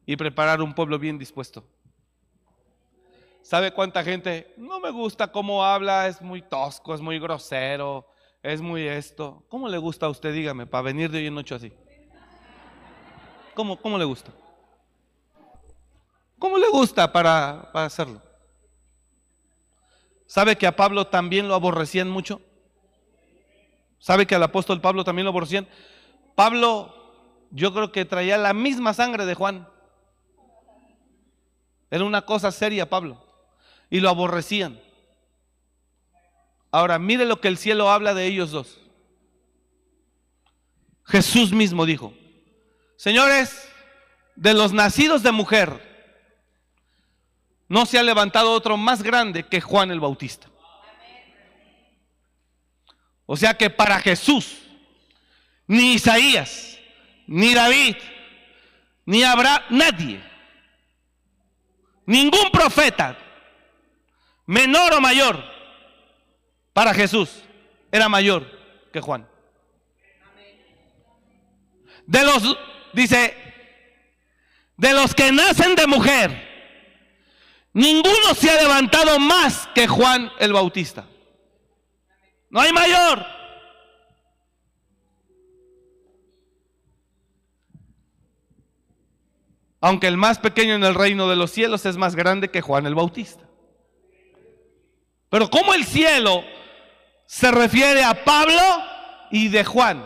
[0.07, 1.65] y preparar un pueblo bien dispuesto.
[3.43, 4.53] ¿Sabe cuánta gente?
[4.57, 8.07] No me gusta cómo habla, es muy tosco, es muy grosero,
[8.43, 9.45] es muy esto.
[9.49, 11.73] ¿Cómo le gusta a usted, dígame, para venir de hoy en noche así?
[13.55, 14.33] ¿Cómo, cómo le gusta?
[16.39, 18.23] ¿Cómo le gusta para, para hacerlo?
[20.27, 22.41] ¿Sabe que a Pablo también lo aborrecían mucho?
[23.99, 25.67] ¿Sabe que al apóstol Pablo también lo aborrecían?
[26.35, 26.95] Pablo,
[27.51, 29.69] yo creo que traía la misma sangre de Juan.
[31.91, 33.29] Era una cosa seria, Pablo
[33.91, 34.81] y lo aborrecían.
[36.71, 38.79] Ahora, mire lo que el cielo habla de ellos dos.
[41.05, 42.13] Jesús mismo dijo,
[42.97, 43.67] señores,
[44.37, 45.87] de los nacidos de mujer,
[47.67, 50.48] no se ha levantado otro más grande que Juan el Bautista.
[53.31, 54.57] O sea que para Jesús,
[55.67, 56.79] ni Isaías,
[57.27, 57.97] ni David,
[59.05, 60.19] ni habrá nadie,
[62.07, 63.19] ningún profeta
[64.47, 65.45] menor o mayor,
[66.73, 67.43] para Jesús
[67.93, 68.51] era mayor
[68.95, 69.29] que Juan.
[72.07, 72.57] De los,
[72.95, 73.37] dice,
[74.79, 76.81] de los que nacen de mujer,
[77.75, 81.05] ninguno se ha levantado más que Juan el Bautista.
[82.51, 83.25] No hay mayor.
[89.81, 92.87] Aunque el más pequeño en el reino de los cielos es más grande que Juan
[92.87, 93.45] el Bautista.
[95.31, 96.43] Pero como el cielo
[97.27, 98.61] se refiere a Pablo
[99.31, 100.05] y de Juan.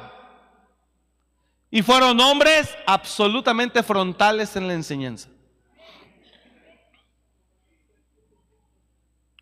[1.70, 5.30] Y fueron hombres absolutamente frontales en la enseñanza.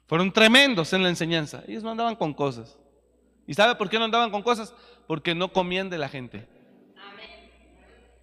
[0.07, 1.62] Fueron tremendos en la enseñanza.
[1.66, 2.76] Ellos no andaban con cosas.
[3.51, 4.72] ¿Y sabe por qué no andaban con cosas?
[5.09, 6.46] Porque no comían de la gente.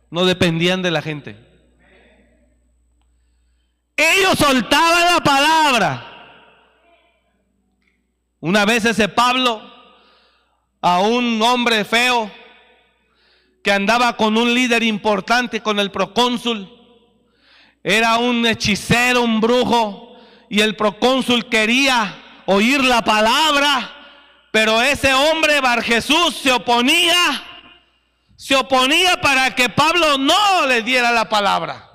[0.09, 1.35] No dependían de la gente.
[3.97, 6.13] Ellos soltaban la palabra.
[8.39, 9.61] Una vez ese Pablo,
[10.79, 12.31] a un hombre feo
[13.61, 16.71] que andaba con un líder importante, con el procónsul,
[17.83, 20.15] era un hechicero, un brujo,
[20.49, 22.15] y el procónsul quería
[22.45, 23.96] oír la palabra,
[24.51, 27.15] pero ese hombre, Bar Jesús, se oponía,
[28.35, 31.89] se oponía para que Pablo no le diera la palabra.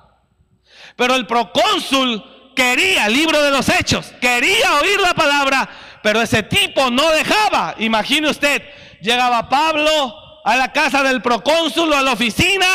[0.97, 5.69] Pero el procónsul quería, libro de los hechos, quería oír la palabra,
[6.03, 7.75] pero ese tipo no dejaba.
[7.79, 8.63] Imagine usted,
[9.01, 12.67] llegaba Pablo a la casa del procónsul a la oficina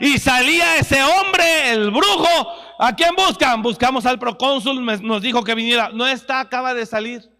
[0.00, 2.54] y salía ese hombre, el brujo.
[2.78, 3.62] ¿A quién buscan?
[3.62, 5.90] Buscamos al procónsul, nos dijo que viniera.
[5.92, 7.35] No está, acaba de salir.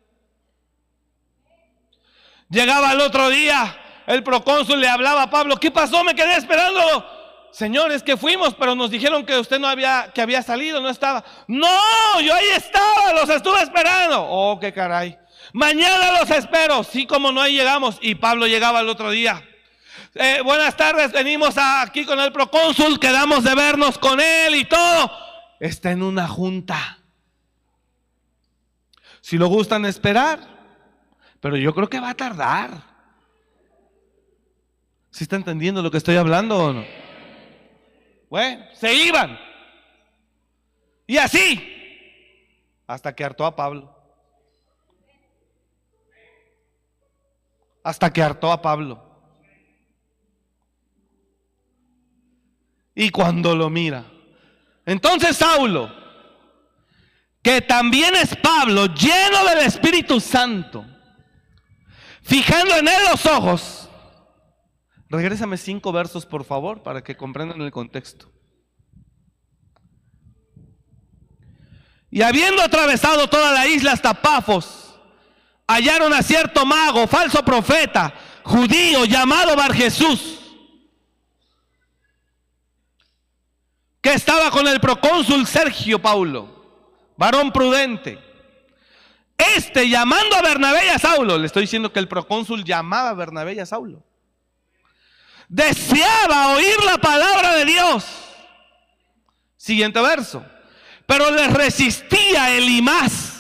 [2.49, 3.77] Llegaba el otro día,
[4.07, 6.05] el procónsul le hablaba a Pablo, ¿qué pasó?
[6.05, 7.05] Me quedé esperando.
[7.51, 11.25] Señores, que fuimos, pero nos dijeron que usted no había, que había salido, no estaba.
[11.49, 14.27] No, yo ahí estaba, los estuve esperando.
[14.29, 15.19] Oh, qué caray.
[15.53, 16.85] Mañana los espero.
[16.85, 17.99] Sí, como no, ahí llegamos.
[18.03, 19.43] Y Pablo llegaba el otro día.
[20.15, 25.11] Eh, buenas tardes, venimos aquí con el procónsul, quedamos de vernos con él y todo.
[25.61, 26.99] Está en una junta.
[29.21, 30.56] Si lo gustan esperar,
[31.47, 32.83] pero yo creo que va a tardar.
[35.11, 36.85] ¿Sí está entendiendo lo que estoy hablando o no?
[38.29, 39.39] Bueno, se iban.
[41.07, 41.63] Y así,
[42.89, 43.97] hasta que hartó a Pablo.
[47.87, 49.01] hasta que hartó a Pablo.
[52.97, 54.05] Y cuando lo mira,
[54.85, 55.95] entonces Saulo,
[57.41, 60.85] que también es Pablo, lleno del Espíritu Santo,
[62.27, 63.89] fijando en él los ojos,
[65.09, 68.31] regrésame cinco versos por favor para que comprendan el contexto.
[72.11, 74.99] Y habiendo atravesado toda la isla hasta Pafos,
[75.69, 78.13] hallaron a cierto mago, falso profeta,
[78.43, 80.41] judío, llamado Bar Jesús,
[84.01, 88.26] que estaba con el procónsul Sergio Paulo, varón prudente.
[89.39, 93.15] Este llamando a Bernabé y a Saulo, le estoy diciendo que el procónsul llamaba a
[93.15, 94.03] Bernabé y a Saulo,
[95.49, 98.05] deseaba oír la palabra de Dios.
[99.57, 100.45] Siguiente verso.
[101.07, 103.37] Pero le resistía el imás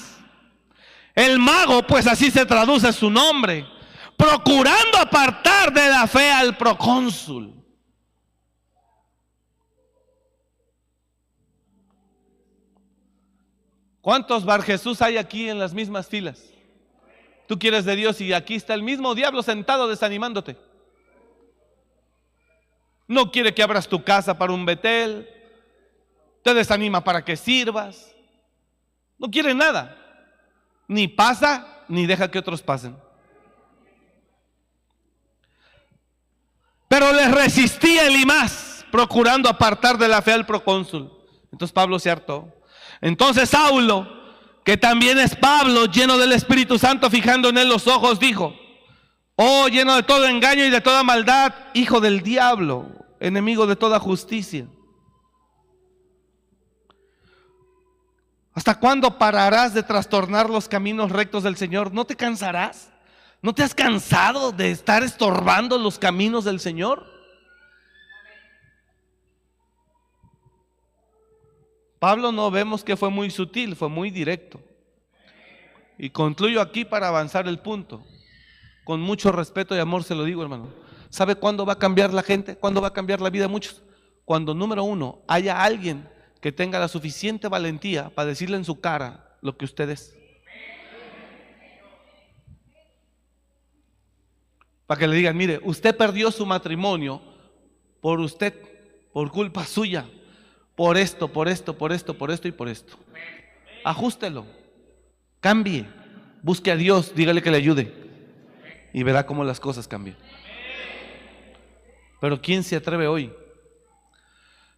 [1.16, 3.66] el mago, pues así se traduce su nombre,
[4.18, 7.55] procurando apartar de la fe al procónsul.
[14.06, 16.40] ¿Cuántos Bar Jesús hay aquí en las mismas filas?
[17.48, 20.56] Tú quieres de Dios y aquí está el mismo diablo sentado desanimándote.
[23.08, 25.28] No quiere que abras tu casa para un Betel.
[26.44, 28.14] Te desanima para que sirvas.
[29.18, 29.98] No quiere nada.
[30.86, 32.96] Ni pasa, ni deja que otros pasen.
[36.86, 41.10] Pero les resistía Elimás, procurando apartar de la fe al procónsul.
[41.50, 42.52] Entonces Pablo se hartó.
[43.00, 44.08] Entonces Saulo,
[44.64, 48.54] que también es Pablo, lleno del Espíritu Santo, fijando en él los ojos, dijo,
[49.36, 52.88] oh, lleno de todo engaño y de toda maldad, hijo del diablo,
[53.20, 54.66] enemigo de toda justicia.
[58.54, 61.92] ¿Hasta cuándo pararás de trastornar los caminos rectos del Señor?
[61.92, 62.90] ¿No te cansarás?
[63.42, 67.15] ¿No te has cansado de estar estorbando los caminos del Señor?
[71.98, 74.60] Pablo no vemos que fue muy sutil, fue muy directo.
[75.98, 78.04] Y concluyo aquí para avanzar el punto.
[78.84, 80.68] Con mucho respeto y amor se lo digo, hermano.
[81.08, 82.56] ¿Sabe cuándo va a cambiar la gente?
[82.56, 83.82] ¿Cuándo va a cambiar la vida de muchos?
[84.24, 86.08] Cuando, número uno, haya alguien
[86.40, 90.16] que tenga la suficiente valentía para decirle en su cara lo que usted es.
[94.86, 97.20] Para que le digan, mire, usted perdió su matrimonio
[98.00, 98.54] por usted,
[99.12, 100.06] por culpa suya,
[100.76, 102.96] por esto, por esto, por esto, por esto y por esto.
[103.82, 104.46] Ajústelo,
[105.40, 105.86] cambie,
[106.42, 107.92] busque a Dios, dígale que le ayude
[108.92, 110.16] y verá cómo las cosas cambian.
[112.20, 113.32] Pero ¿quién se atreve hoy?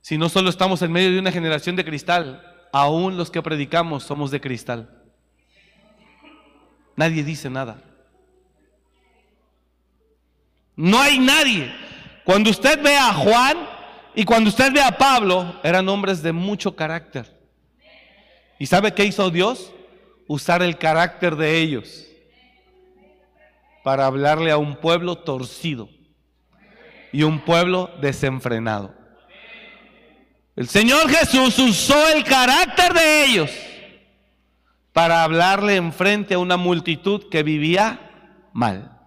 [0.01, 4.05] Si no solo estamos en medio de una generación de cristal, aún los que predicamos
[4.05, 5.03] somos de cristal.
[6.96, 7.82] Nadie dice nada.
[10.76, 11.72] No hay nadie.
[12.24, 13.78] Cuando usted ve a Juan
[14.19, 17.39] y cuando usted ve a Pablo, eran hombres de mucho carácter.
[18.59, 19.73] ¿Y sabe qué hizo Dios?
[20.27, 22.05] Usar el carácter de ellos
[23.85, 25.89] para hablarle a un pueblo torcido
[27.12, 28.93] y un pueblo desenfrenado.
[30.57, 33.53] El Señor Jesús usó el carácter de ellos
[34.93, 38.01] para hablarle enfrente a una multitud que vivía
[38.53, 38.99] mal.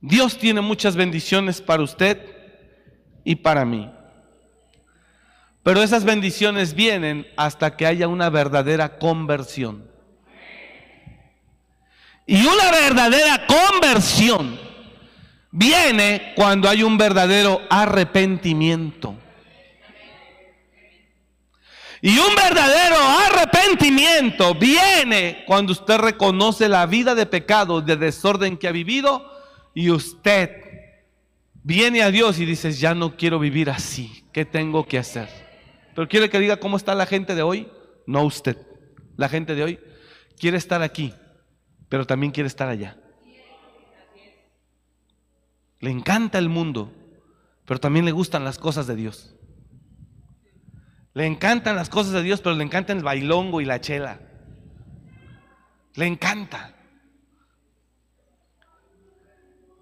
[0.00, 2.33] Dios tiene muchas bendiciones para usted
[3.24, 3.90] y para mí.
[5.62, 9.88] Pero esas bendiciones vienen hasta que haya una verdadera conversión.
[12.26, 14.58] Y una verdadera conversión
[15.50, 19.16] viene cuando hay un verdadero arrepentimiento.
[22.02, 28.68] Y un verdadero arrepentimiento viene cuando usted reconoce la vida de pecado, de desorden que
[28.68, 29.26] ha vivido
[29.72, 30.63] y usted
[31.64, 35.28] viene a Dios y dice, ya no quiero vivir así, ¿qué tengo que hacer?
[35.96, 37.68] Pero quiere que diga cómo está la gente de hoy,
[38.06, 38.56] no usted.
[39.16, 39.80] La gente de hoy
[40.38, 41.12] quiere estar aquí,
[41.88, 42.96] pero también quiere estar allá.
[45.80, 46.92] Le encanta el mundo,
[47.64, 49.34] pero también le gustan las cosas de Dios.
[51.14, 54.20] Le encantan las cosas de Dios, pero le encanta el bailongo y la chela.
[55.94, 56.74] Le encanta.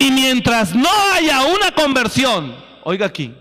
[0.02, 3.36] Y mientras no haya una conversión, oiga aquí,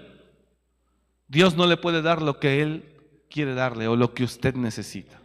[1.28, 3.00] Dios no le puede dar lo que Él
[3.32, 5.20] quiere darle o lo que usted necesita.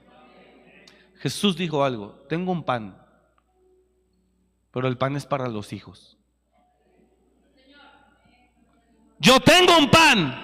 [1.18, 2.97] Jesús dijo algo, tengo un pan,
[4.70, 6.16] pero el pan es para los hijos.
[9.18, 10.34] Yo tengo un pan,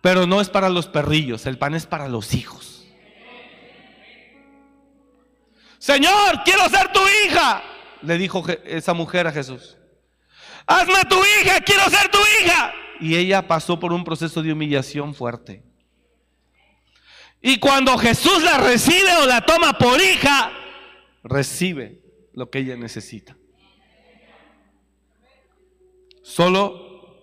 [0.00, 2.88] pero no es para los perrillos, el pan es para los hijos.
[5.76, 7.62] Señor, quiero ser tu hija,
[8.00, 9.77] le dijo esa mujer a Jesús.
[10.68, 12.74] Hazme tu hija, quiero ser tu hija.
[13.00, 15.64] Y ella pasó por un proceso de humillación fuerte.
[17.40, 20.52] Y cuando Jesús la recibe o la toma por hija,
[21.22, 22.02] recibe
[22.34, 23.34] lo que ella necesita.
[26.22, 27.16] Solo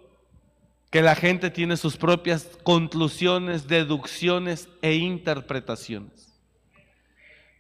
[0.90, 6.34] que la gente tiene sus propias conclusiones, deducciones e interpretaciones.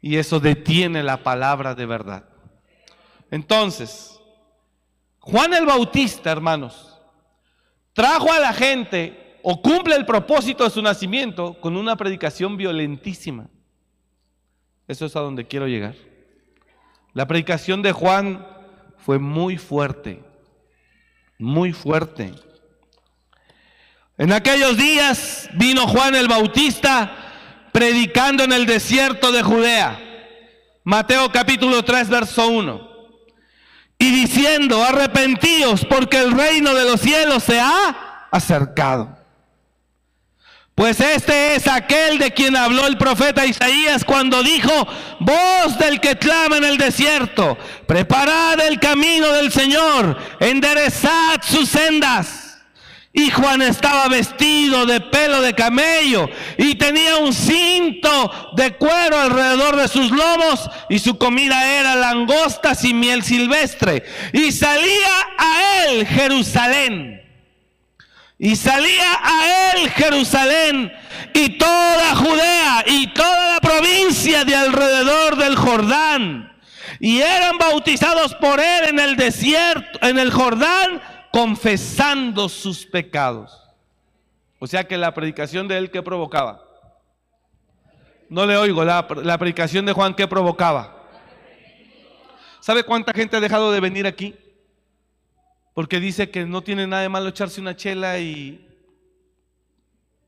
[0.01, 2.29] Y eso detiene la palabra de verdad.
[3.29, 4.14] Entonces,
[5.26, 7.01] Juan el Bautista, hermanos,
[7.93, 13.47] trajo a la gente o cumple el propósito de su nacimiento con una predicación violentísima.
[14.88, 15.95] Eso es a donde quiero llegar.
[17.13, 18.45] La predicación de Juan
[18.97, 20.23] fue muy fuerte,
[21.39, 22.32] muy fuerte.
[24.19, 29.99] En aquellos días vino Juan el Bautista predicando en el desierto de Judea.
[30.84, 32.94] Mateo capítulo 3, verso 1.
[33.97, 39.17] Y diciendo, arrepentíos porque el reino de los cielos se ha acercado.
[40.75, 44.69] Pues este es aquel de quien habló el profeta Isaías cuando dijo,
[45.21, 52.44] voz del que clama en el desierto, preparad el camino del Señor, enderezad sus sendas
[53.18, 59.78] Y Juan estaba vestido de pelo de camello y tenía un cinto de cuero alrededor
[59.78, 64.03] de sus lomos y su comida era langostas y miel silvestre.
[64.34, 67.22] Y salía a él Jerusalén.
[68.38, 70.91] Y salía a él Jerusalén
[71.34, 76.53] y toda Judea y toda la provincia de alrededor del Jordán.
[76.99, 81.01] Y eran bautizados por él en el desierto, en el Jordán
[81.36, 83.61] confesando sus pecados.
[84.57, 86.63] O sea que la predicación de él, ¿qué provocaba?
[88.29, 91.09] No le oigo, la, predicación de Juan, ¿qué provocaba?
[92.61, 94.33] ¿Sabe cuánta gente ha dejado de venir aquí?
[95.73, 98.65] Porque dice que no tiene nada de malo echarse una chela y...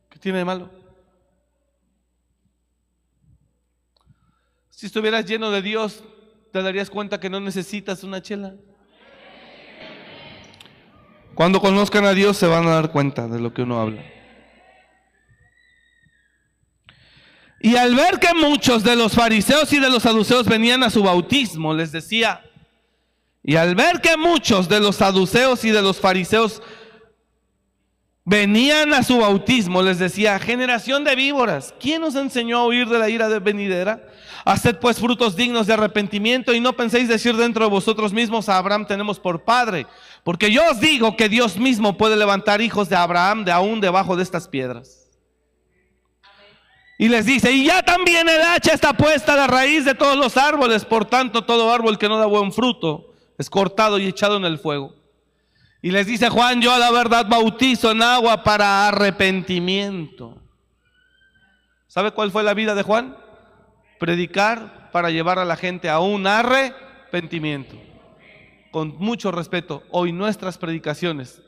[0.10, 0.70] ¿Qué tiene de malo?
[4.72, 6.04] Si estuvieras lleno de Dios,
[6.52, 8.56] te darías cuenta que no necesitas una chela.
[11.38, 14.02] Cuando conozcan a Dios se van a dar cuenta de lo que uno habla.
[17.60, 21.04] Y al ver que muchos de los fariseos y de los saduceos venían a su
[21.04, 22.42] bautismo, les decía,
[23.44, 26.64] y al ver que muchos de los saduceos y de los fariseos
[28.26, 32.98] venían a su bautismo, les decía, generación de víboras, ¿quién os enseñó a huir de
[32.98, 34.08] la ira de venidera?
[34.44, 38.58] Haced pues frutos dignos de arrepentimiento y no penséis decir dentro de vosotros mismos a
[38.58, 39.86] Abraham tenemos por padre,
[40.28, 44.18] porque yo os digo que Dios mismo puede levantar hijos de Abraham de aún debajo
[44.18, 45.10] de estas piedras.
[46.98, 50.18] Y les dice, y ya también el hacha está puesta a la raíz de todos
[50.18, 54.36] los árboles, por tanto todo árbol que no da buen fruto es cortado y echado
[54.36, 54.96] en el fuego.
[55.82, 60.42] Y les dice Juan, yo a la verdad bautizo en agua para arrepentimiento.
[61.88, 63.16] ¿Sabe cuál fue la vida de Juan?
[63.98, 67.87] predicar para llevar a la gente a un arrepentimiento.
[68.72, 71.42] Con mucho respeto, hoy nuestras predicaciones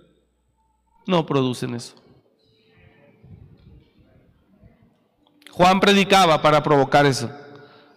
[1.05, 1.95] no producen eso.
[5.51, 7.29] Juan predicaba para provocar eso,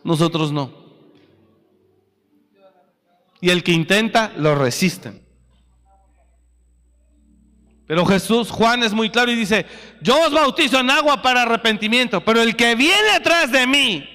[0.02, 0.72] nosotros no.
[3.40, 5.22] Y el que intenta, lo resisten.
[7.86, 9.66] Pero Jesús, Juan es muy claro y dice,
[10.00, 14.08] yo os bautizo en agua para arrepentimiento, pero el que viene atrás de mí,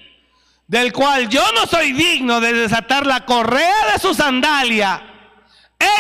[0.67, 5.01] del cual yo no soy digno de desatar la correa de su sandalia,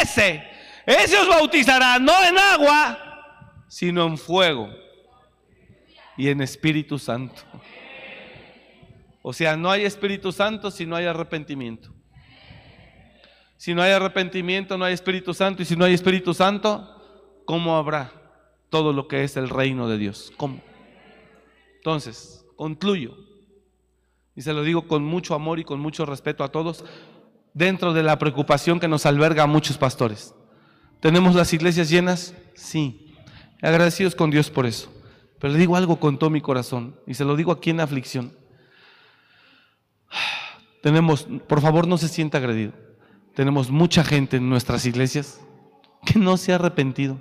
[0.01, 0.43] ese,
[0.85, 4.69] ese os bautizará no en agua, sino en fuego
[6.17, 7.41] y en Espíritu Santo.
[9.21, 11.93] O sea, no hay Espíritu Santo si no hay arrepentimiento.
[13.57, 15.63] Si no hay arrepentimiento, no hay Espíritu Santo.
[15.63, 18.11] Y si no hay Espíritu Santo, ¿cómo habrá
[18.69, 20.31] todo lo que es el reino de Dios?
[20.37, 20.61] ¿Cómo?
[21.77, 23.26] Entonces, concluyo
[24.37, 26.85] y se lo digo con mucho amor y con mucho respeto a todos,
[27.55, 30.35] dentro de la preocupación que nos alberga a muchos pastores.
[30.99, 32.35] ¿Tenemos las iglesias llenas?
[32.53, 33.15] Sí.
[33.63, 34.93] Agradecidos con Dios por eso.
[35.39, 38.31] Pero le digo algo con todo mi corazón y se lo digo aquí en aflicción.
[40.83, 42.73] Tenemos, por favor no se sienta agredido.
[43.33, 45.41] Tenemos mucha gente en nuestras iglesias
[46.05, 47.19] que no se ha arrepentido.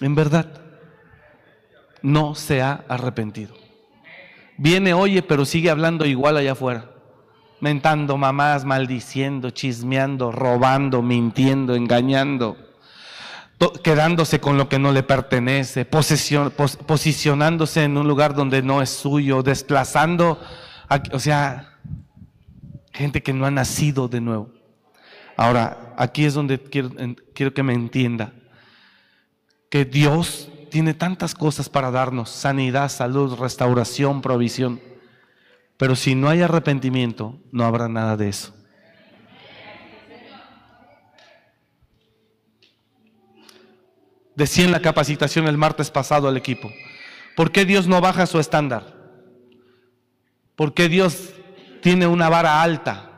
[0.00, 0.63] En verdad
[2.04, 3.54] no se ha arrepentido.
[4.58, 6.90] Viene, oye, pero sigue hablando igual allá afuera.
[7.60, 12.58] Mentando mamás, maldiciendo, chismeando, robando, mintiendo, engañando,
[13.82, 19.42] quedándose con lo que no le pertenece, posicionándose en un lugar donde no es suyo,
[19.42, 20.38] desplazando,
[21.10, 21.78] o sea,
[22.92, 24.50] gente que no ha nacido de nuevo.
[25.38, 26.90] Ahora, aquí es donde quiero,
[27.34, 28.34] quiero que me entienda
[29.70, 34.80] que Dios tiene tantas cosas para darnos, sanidad, salud, restauración, provisión.
[35.76, 38.52] Pero si no hay arrepentimiento, no habrá nada de eso.
[44.34, 46.72] Decía en la capacitación el martes pasado al equipo,
[47.36, 48.96] ¿por qué Dios no baja su estándar?
[50.56, 51.34] ¿Por qué Dios
[51.82, 53.12] tiene una vara alta?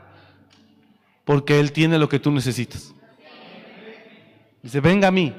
[1.25, 2.93] Porque Él tiene lo que tú necesitas.
[4.63, 5.35] Dice, venga a mí,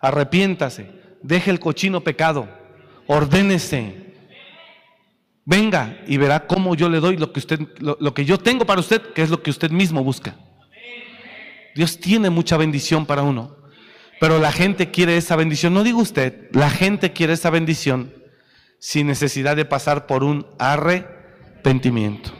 [0.00, 2.48] arrepiéntase, deje el cochino pecado,
[3.06, 4.10] ordénese.
[5.44, 8.80] Venga y verá cómo yo le doy lo que usted lo, que yo tengo para
[8.80, 10.36] usted, que es lo que usted mismo busca.
[11.74, 13.56] Dios tiene mucha bendición para uno,
[14.20, 18.12] pero la gente quiere esa bendición, no digo usted, la gente quiere esa bendición
[18.78, 22.30] sin necesidad de pasar por un arrepentimiento.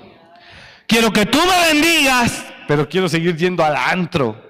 [0.86, 4.49] Quiero que tú me bendigas, pero quiero seguir yendo al antro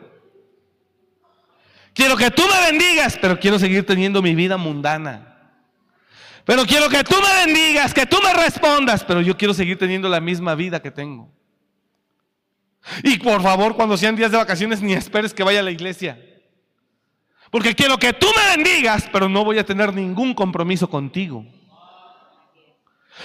[2.00, 5.36] Quiero que tú me bendigas, pero quiero seguir teniendo mi vida mundana.
[6.46, 10.08] Pero quiero que tú me bendigas, que tú me respondas, pero yo quiero seguir teniendo
[10.08, 11.30] la misma vida que tengo.
[13.02, 16.18] Y por favor, cuando sean días de vacaciones, ni esperes que vaya a la iglesia.
[17.50, 21.44] Porque quiero que tú me bendigas, pero no voy a tener ningún compromiso contigo.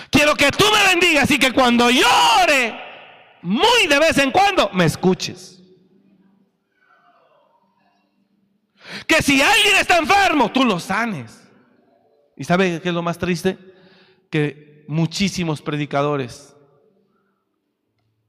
[0.10, 2.78] Quiero que tú me bendigas y que cuando llore,
[3.42, 5.55] muy de vez en cuando, me escuches.
[9.08, 11.42] Que si alguien está enfermo, tú lo sanes.
[12.36, 13.58] ¿Y sabe qué es lo más triste?
[14.30, 16.56] Que muchísimos predicadores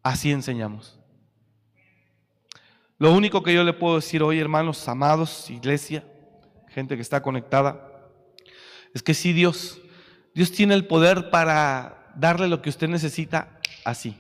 [0.03, 0.99] así enseñamos.
[2.99, 6.05] Lo único que yo le puedo decir hoy, hermanos, amados, iglesia,
[6.69, 8.09] gente que está conectada,
[8.95, 9.79] es que si Dios,
[10.35, 14.17] Dios tiene el poder para darle lo que usted necesita así.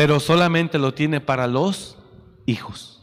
[0.00, 1.98] Pero solamente lo tiene para los
[2.46, 3.02] hijos.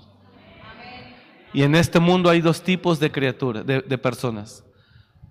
[1.54, 4.64] Y en este mundo hay dos tipos de criaturas, de, personas.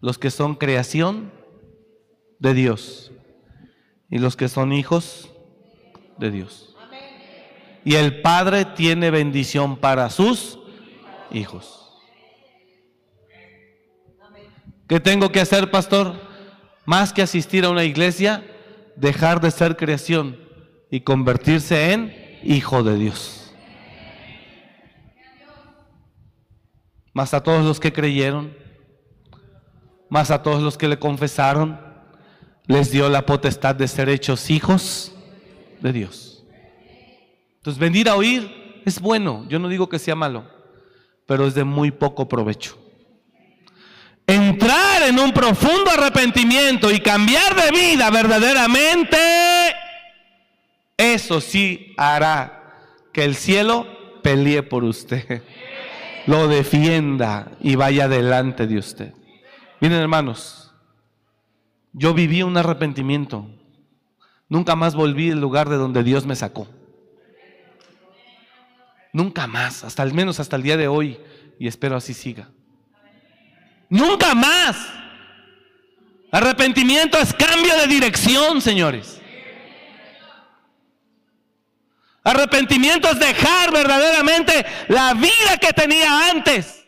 [0.00, 1.32] Los que son creación
[2.38, 3.10] de Dios
[4.08, 5.28] y los que son hijos
[6.18, 6.76] de Dios.
[7.84, 10.60] Y el Padre tiene bendición para sus
[11.32, 12.00] hijos.
[14.86, 16.14] ¿Qué tengo que hacer, pastor?
[16.84, 18.46] Más que asistir a una iglesia,
[18.94, 20.45] dejar de ser creación
[20.90, 23.54] y convertirse en hijo de Dios.
[27.12, 28.54] Más a todos los que creyeron,
[30.08, 31.80] más a todos los que le confesaron,
[32.66, 35.12] les dio la potestad de ser hechos hijos
[35.80, 36.44] de Dios.
[37.56, 40.48] Entonces, venir a oír es bueno, yo no digo que sea malo,
[41.26, 42.78] pero es de muy poco provecho.
[44.26, 49.16] Entrar en un profundo arrepentimiento y cambiar de vida verdaderamente,
[50.96, 52.78] eso sí hará
[53.12, 53.86] que el cielo
[54.22, 55.42] pelee por usted,
[56.26, 59.14] lo defienda y vaya delante de usted.
[59.80, 60.74] Miren hermanos,
[61.92, 63.48] yo viví un arrepentimiento
[64.48, 66.68] Nunca más volví al lugar de donde Dios me sacó.
[69.12, 71.18] Nunca más, hasta al menos hasta el día de hoy,
[71.58, 72.50] y espero así siga.
[73.88, 74.76] Nunca más.
[76.30, 79.20] Arrepentimiento es cambio de dirección, señores.
[82.26, 86.84] Arrepentimiento es dejar verdaderamente la vida que tenía antes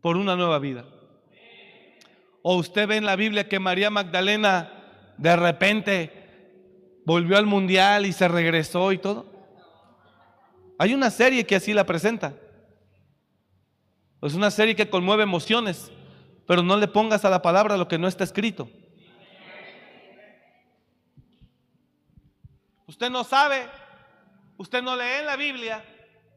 [0.00, 0.84] por una nueva vida.
[2.40, 4.70] O usted ve en la Biblia que María Magdalena
[5.18, 9.26] de repente volvió al mundial y se regresó y todo.
[10.78, 12.36] Hay una serie que así la presenta.
[14.22, 15.90] Es una serie que conmueve emociones,
[16.46, 18.70] pero no le pongas a la palabra lo que no está escrito.
[22.92, 23.66] Usted no sabe,
[24.58, 25.82] usted no lee en la Biblia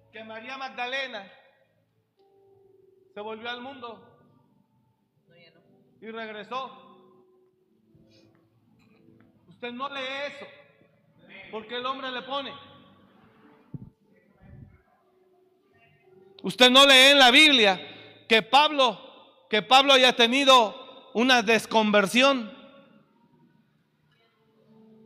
[0.09, 1.29] que María Magdalena
[3.13, 4.17] se volvió al mundo
[5.99, 6.71] y regresó.
[9.49, 10.45] Usted no lee eso,
[11.51, 12.53] porque el hombre le pone.
[16.41, 22.54] Usted no lee en la Biblia que Pablo, que Pablo haya tenido una desconversión.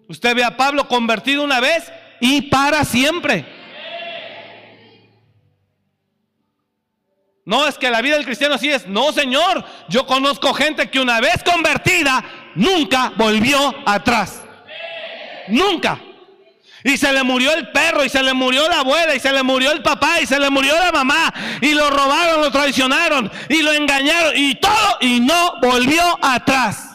[0.10, 1.90] Usted ve a Pablo convertido una vez
[2.20, 3.46] y para siempre.
[7.46, 8.88] No, es que la vida del cristiano así es.
[8.88, 9.64] No, Señor.
[9.88, 12.24] Yo conozco gente que una vez convertida,
[12.56, 14.42] nunca volvió atrás.
[15.48, 16.00] Nunca.
[16.84, 19.44] Y se le murió el perro, y se le murió la abuela, y se le
[19.44, 23.62] murió el papá, y se le murió la mamá, y lo robaron, lo traicionaron, y
[23.62, 26.89] lo engañaron, y todo, y no volvió atrás.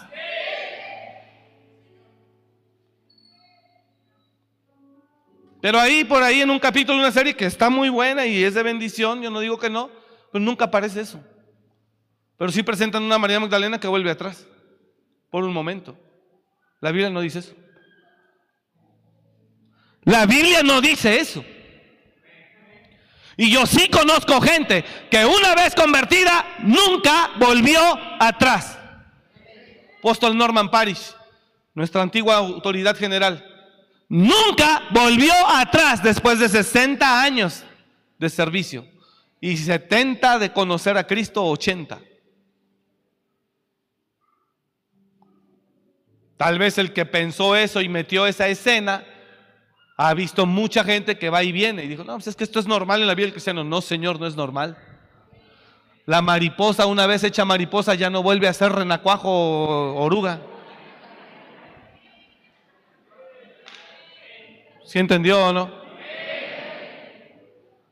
[5.65, 8.45] Pero ahí, por ahí, en un capítulo de una serie que está muy buena y
[8.45, 9.91] es de bendición, yo no digo que no,
[10.31, 11.25] pero nunca aparece eso.
[12.37, 14.47] Pero sí presentan una María Magdalena que vuelve atrás
[15.31, 15.97] por un momento.
[16.83, 17.55] La Biblia no dice eso.
[20.03, 21.43] La Biblia no dice eso.
[23.39, 27.81] Y yo sí conozco gente que una vez convertida nunca volvió
[28.21, 28.79] atrás.
[30.01, 31.15] Apóstol Norman Parish,
[31.73, 33.54] nuestra antigua autoridad general,
[34.15, 37.65] nunca volvió atrás después de 60 años
[38.17, 38.87] de servicio
[39.41, 42.01] y 70 de conocer a Cristo, 80.
[46.37, 49.05] Tal vez el que pensó eso y metió esa escena
[49.97, 52.61] ha visto mucha gente que va y viene y dijo, no, pues es que esto
[52.61, 53.65] es normal en la vida del cristiano.
[53.65, 54.79] No, Señor, no es normal.
[56.07, 60.41] La mariposa, una vez hecha mariposa, ya no vuelve a ser renacuajo o oruga.
[64.85, 65.70] ¿Sí entendió o no?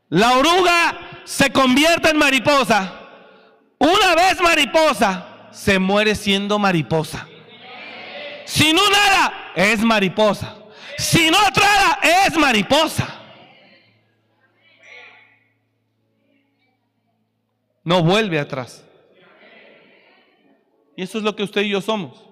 [0.09, 3.01] La oruga se convierte en mariposa.
[3.78, 7.26] Una vez mariposa, se muere siendo mariposa.
[8.45, 10.57] Si no nada, es mariposa.
[10.99, 13.09] Si no trada, es mariposa.
[17.84, 18.84] No vuelve atrás.
[20.95, 22.22] Y eso es lo que usted y yo somos.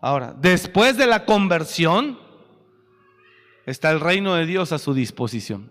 [0.00, 2.18] Ahora, después de la conversión,
[3.70, 5.70] está el reino de Dios a su disposición.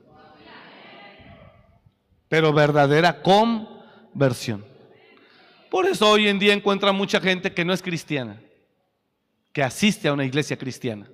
[2.30, 4.64] Pero verdadera conversión.
[5.72, 8.40] Por eso hoy en día encuentra mucha gente que no es cristiana,
[9.52, 11.10] que asiste a una iglesia cristiana.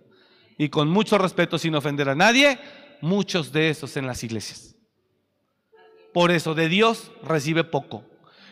[0.58, 2.60] Y con mucho respeto, sin ofender a nadie,
[3.02, 4.76] muchos de esos en las iglesias.
[6.14, 8.04] Por eso de Dios recibe poco.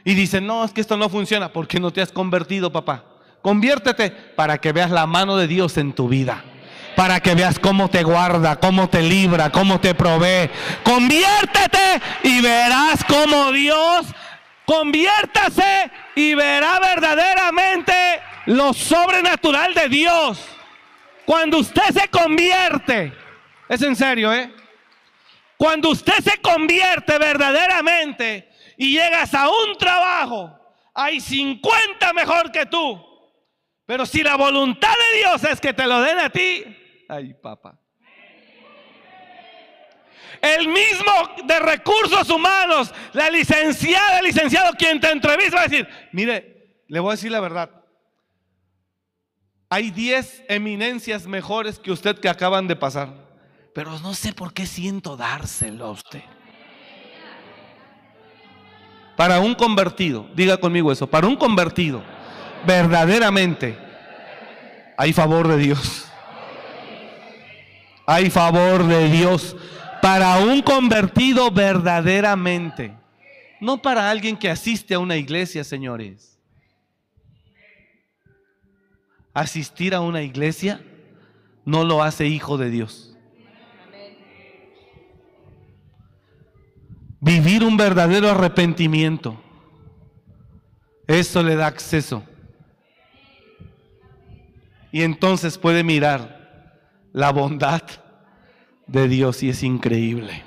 [0.04, 3.06] Y dicen, no, es que esto no funciona porque no te has convertido, papá.
[3.42, 6.44] Conviértete para que veas la mano de Dios en tu vida.
[6.96, 10.50] Para que veas cómo te guarda, cómo te libra, cómo te provee.
[10.84, 14.08] Conviértete y verás cómo Dios
[14.66, 17.94] conviértase y verá verdaderamente
[18.46, 20.40] lo sobrenatural de Dios.
[21.26, 23.14] Cuando usted se convierte,
[23.68, 24.54] es en serio, ¿eh?
[25.58, 30.58] Cuando usted se convierte verdaderamente y llegas a un trabajo,
[30.94, 33.00] hay 50 mejor que tú.
[33.86, 36.64] Pero si la voluntad de Dios es que te lo den a ti,
[37.12, 37.80] ay papá.
[40.42, 41.12] El mismo
[41.46, 47.00] de recursos humanos, la licenciada, el licenciado quien te entrevista va a decir, mire, le
[47.00, 47.70] voy a decir la verdad.
[49.70, 53.32] Hay 10 eminencias mejores que usted que acaban de pasar
[53.74, 56.24] pero no sé por qué siento dárselo a usted.
[59.16, 62.02] Para un convertido, diga conmigo eso, para un convertido,
[62.66, 63.78] verdaderamente,
[64.98, 66.11] hay favor de Dios.
[68.12, 69.56] Hay favor de Dios
[70.02, 72.94] para un convertido verdaderamente.
[73.62, 76.38] No para alguien que asiste a una iglesia, señores.
[79.34, 80.84] Asistir a una iglesia
[81.64, 83.16] no lo hace hijo de Dios.
[87.22, 89.42] Vivir un verdadero arrepentimiento.
[91.08, 92.26] Eso le da acceso.
[94.92, 96.42] Y entonces puede mirar
[97.14, 98.01] la bondad
[98.92, 100.44] de Dios y es increíble.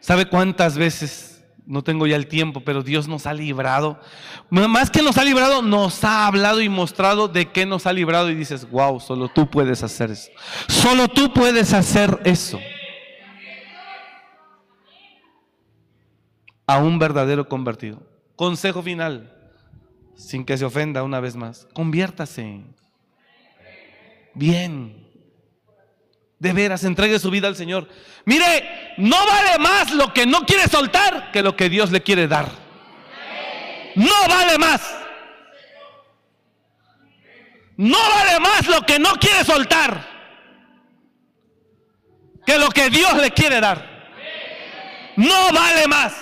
[0.00, 1.44] ¿Sabe cuántas veces?
[1.66, 4.00] No tengo ya el tiempo, pero Dios nos ha librado.
[4.50, 8.30] Más que nos ha librado, nos ha hablado y mostrado de qué nos ha librado
[8.30, 10.30] y dices, wow, solo tú puedes hacer eso.
[10.68, 12.58] Solo tú puedes hacer eso.
[16.70, 18.00] a un verdadero convertido.
[18.36, 19.36] Consejo final,
[20.14, 22.62] sin que se ofenda una vez más, conviértase.
[24.34, 25.09] Bien.
[26.40, 27.86] De veras, entregue su vida al Señor.
[28.24, 32.26] Mire, no vale más lo que no quiere soltar que lo que Dios le quiere
[32.26, 32.48] dar.
[33.94, 34.80] No vale más.
[37.76, 40.08] No vale más lo que no quiere soltar
[42.46, 43.86] que lo que Dios le quiere dar.
[45.16, 46.14] No vale más.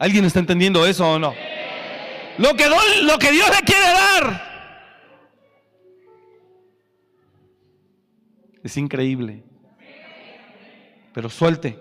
[0.00, 1.32] ¿Alguien está entendiendo eso o no?
[2.38, 2.68] Lo que,
[3.02, 4.55] lo que Dios le quiere dar
[8.66, 9.42] es increíble.
[11.12, 11.78] Pero suelte.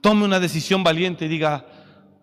[0.00, 1.66] Tome una decisión valiente y diga,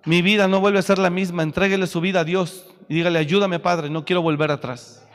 [0.05, 3.19] mi vida no vuelve a ser la misma, entréguele su vida a Dios y dígale,
[3.19, 5.05] ayúdame Padre, no quiero volver atrás.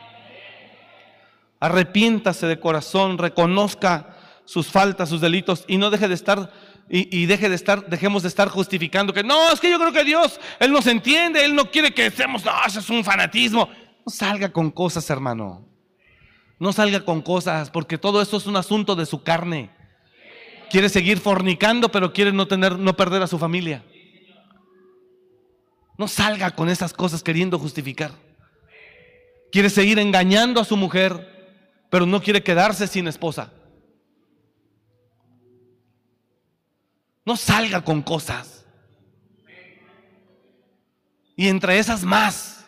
[1.60, 6.52] Arrepiéntase de corazón, reconozca sus faltas, sus delitos y no deje de estar
[6.92, 10.02] y, deje de estar, dejemos de estar justificando que no, es que yo creo que
[10.02, 13.68] Dios, Él nos entiende, Él no quiere que estemos, no, eso es un fanatismo.
[14.04, 15.69] No salga con cosas, hermano.
[16.61, 19.70] No salga con cosas, porque todo eso es un asunto de su carne.
[20.70, 23.82] Quiere seguir fornicando, pero quiere no tener, no perder a su familia.
[25.96, 28.12] No salga con esas cosas queriendo justificar.
[29.50, 33.50] Quiere seguir engañando a su mujer, pero no quiere quedarse sin esposa.
[37.24, 38.66] No salga con cosas.
[41.36, 42.59] Y entre esas más.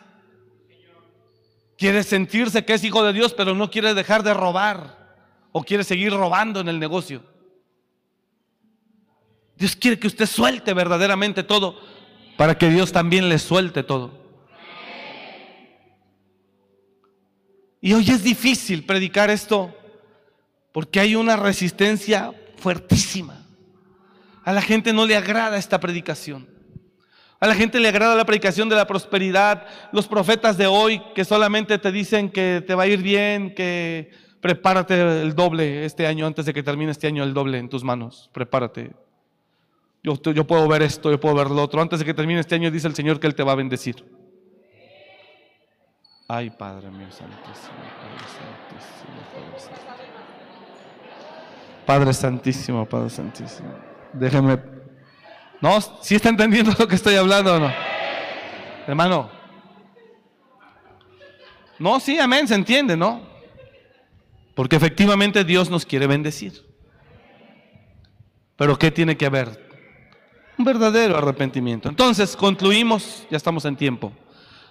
[1.77, 5.15] Quiere sentirse que es hijo de Dios, pero no quiere dejar de robar.
[5.51, 7.23] O quiere seguir robando en el negocio.
[9.55, 11.79] Dios quiere que usted suelte verdaderamente todo
[12.37, 14.23] para que Dios también le suelte todo.
[17.79, 19.75] Y hoy es difícil predicar esto
[20.71, 23.45] porque hay una resistencia fuertísima.
[24.43, 26.52] A la gente no le agrada esta predicación.
[27.43, 29.67] A la gente le agrada la predicación de la prosperidad.
[29.91, 34.11] Los profetas de hoy que solamente te dicen que te va a ir bien, que
[34.39, 37.83] prepárate el doble este año, antes de que termine este año el doble en tus
[37.83, 38.29] manos.
[38.31, 38.93] Prepárate.
[40.01, 41.81] Yo, yo puedo ver esto, yo puedo ver lo otro.
[41.81, 44.05] Antes de que termine este año, dice el Señor que Él te va a bendecir.
[46.29, 47.75] Ay, Padre mío santísimo,
[51.85, 52.85] Padre santísimo.
[52.87, 53.73] Padre santísimo,
[54.13, 54.72] Déjeme.
[55.63, 57.73] No, si está entendiendo lo que estoy hablando o no?
[58.85, 59.31] Hermano.
[61.79, 63.21] No, sí, amén, se entiende, ¿no?
[64.55, 66.65] Porque efectivamente Dios nos quiere bendecir.
[68.57, 69.65] Pero ¿qué tiene que haber?
[70.57, 71.87] Un verdadero arrepentimiento.
[71.87, 74.11] Entonces, concluimos, ya estamos en tiempo.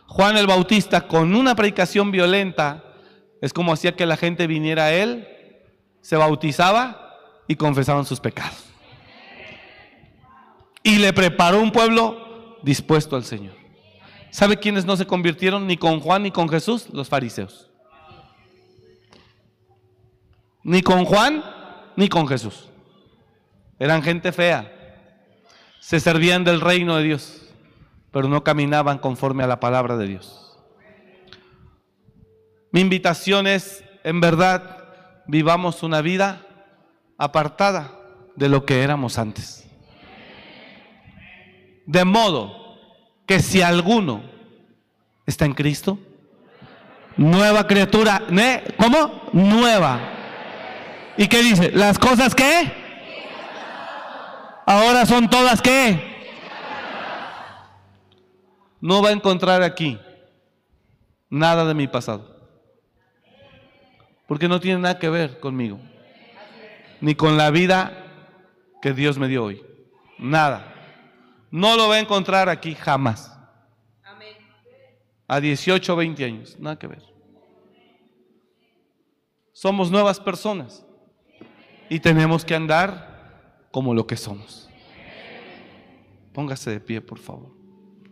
[0.09, 2.85] Juan el Bautista con una predicación violenta
[3.41, 5.27] es como hacía que la gente viniera a él,
[6.03, 7.17] se bautizaba
[7.49, 8.72] y confesaban sus pecados.
[10.83, 13.55] Y le preparó un pueblo dispuesto al Señor.
[14.31, 16.89] ¿Sabe quiénes no se convirtieron ni con Juan ni con Jesús?
[16.93, 17.71] Los fariseos.
[20.63, 21.45] Ni con Juan
[21.97, 22.69] ni con Jesús.
[23.79, 24.71] Eran gente fea.
[25.81, 27.43] Se servían del reino de Dios
[28.13, 30.57] pero no caminaban conforme a la palabra de Dios.
[32.71, 36.47] Mi invitación es, en verdad, vivamos una vida
[37.19, 37.99] apartada
[38.37, 39.62] de lo que éramos antes.
[41.87, 42.79] De modo
[43.27, 44.23] que si alguno
[45.27, 45.99] está en Cristo,
[47.17, 48.23] nueva criatura,
[48.77, 49.29] ¿cómo?
[49.33, 50.01] Nueva.
[51.17, 51.71] ¿Y qué dice?
[51.73, 52.73] Las cosas que
[54.67, 56.13] ahora son todas que
[58.81, 59.99] no va a encontrar aquí
[61.31, 62.33] nada de mi pasado.
[64.27, 65.79] Porque no tiene nada que ver conmigo.
[67.01, 67.93] Ni con la vida
[68.81, 69.63] que Dios me dio hoy.
[70.19, 70.72] Nada.
[71.53, 73.39] No lo va a encontrar aquí jamás.
[75.29, 76.59] A 18 o 20 años.
[76.59, 77.03] Nada que ver.
[79.53, 80.85] Somos nuevas personas.
[81.89, 84.69] Y tenemos que andar como lo que somos.
[86.33, 87.55] Póngase de pie, por favor.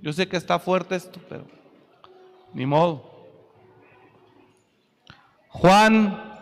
[0.02, 1.46] Yo sé que está fuerte esto, pero
[2.52, 3.10] ni modo.
[5.48, 6.38] Juan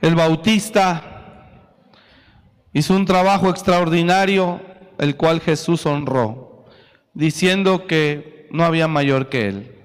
[0.00, 1.46] el Bautista
[2.72, 4.60] hizo un trabajo extraordinario,
[4.98, 6.66] el cual Jesús honró,
[7.14, 9.78] diciendo que no había mayor que él.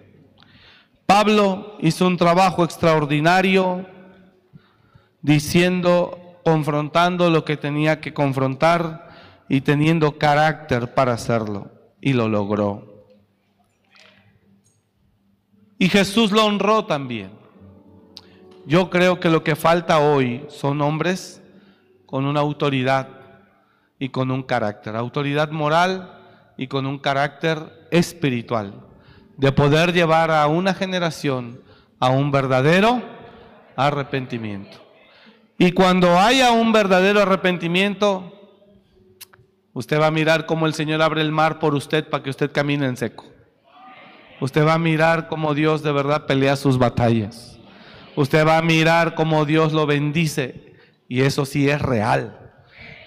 [1.05, 3.85] Pablo hizo un trabajo extraordinario,
[5.21, 9.09] diciendo, confrontando lo que tenía que confrontar
[9.49, 13.05] y teniendo carácter para hacerlo y lo logró.
[15.79, 17.31] Y Jesús lo honró también.
[18.65, 21.41] Yo creo que lo que falta hoy son hombres
[22.05, 23.16] con una autoridad
[23.99, 26.19] y con un carácter, autoridad moral
[26.57, 28.73] y con un carácter espiritual,
[29.37, 31.61] de poder llevar a una generación
[31.99, 33.01] a un verdadero
[33.75, 34.77] arrepentimiento.
[35.57, 38.37] Y cuando haya un verdadero arrepentimiento,
[39.77, 42.51] Usted va a mirar cómo el Señor abre el mar por usted para que usted
[42.51, 43.25] camine en seco.
[44.41, 47.59] Usted va a mirar cómo Dios de verdad pelea sus batallas.
[48.15, 50.73] Usted va a mirar cómo Dios lo bendice.
[51.07, 52.46] Y eso sí es real.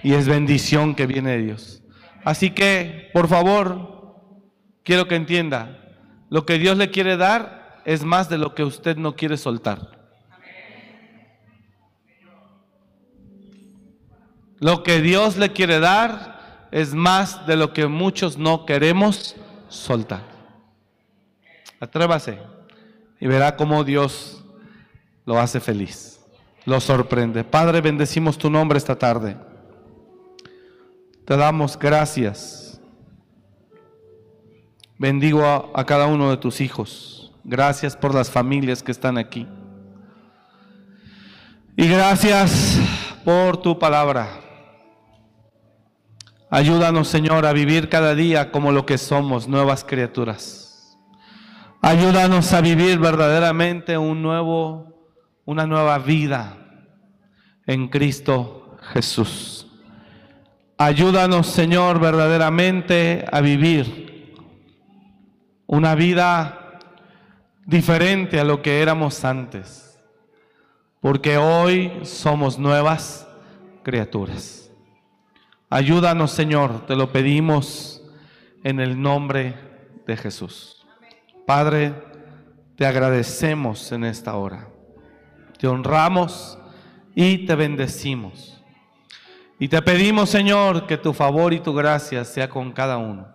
[0.02, 1.82] Y es bendición que viene de Dios.
[2.24, 4.16] Así que, por favor,
[4.82, 5.78] quiero que entienda,
[6.28, 9.98] lo que Dios le quiere dar es más de lo que usted no quiere soltar.
[14.58, 19.34] Lo que Dios le quiere dar es más de lo que muchos no queremos
[19.68, 20.22] soltar.
[21.80, 22.38] Atrévase
[23.18, 24.44] y verá cómo Dios
[25.24, 26.20] lo hace feliz,
[26.66, 27.42] lo sorprende.
[27.42, 29.36] Padre, bendecimos tu nombre esta tarde.
[31.30, 32.80] Te damos gracias.
[34.98, 37.32] Bendigo a, cada uno de tus hijos.
[37.44, 39.46] Gracias por las familias que están aquí.
[41.76, 42.80] Y gracias
[43.24, 44.40] por tu palabra.
[46.50, 50.98] Ayúdanos, Señor, a vivir cada día como lo que somos, nuevas criaturas.
[51.80, 55.12] Ayúdanos a vivir verdaderamente un nuevo,
[55.44, 56.56] una nueva vida
[57.68, 59.69] en Cristo Jesús.
[60.82, 64.34] Ayúdanos, Señor, verdaderamente a vivir
[65.66, 66.78] una vida
[67.66, 70.00] diferente a lo que éramos antes,
[71.00, 73.28] porque hoy somos nuevas
[73.82, 74.70] criaturas.
[75.68, 78.02] Ayúdanos, Señor, te lo pedimos
[78.64, 79.56] en el nombre
[80.06, 80.86] de Jesús.
[81.46, 81.92] Padre,
[82.76, 84.66] te agradecemos en esta hora.
[85.58, 86.58] Te honramos
[87.14, 88.59] y te bendecimos.
[89.62, 93.28] Y te pedimos, Señor, que tu favor y tu gracia sea con cada uno.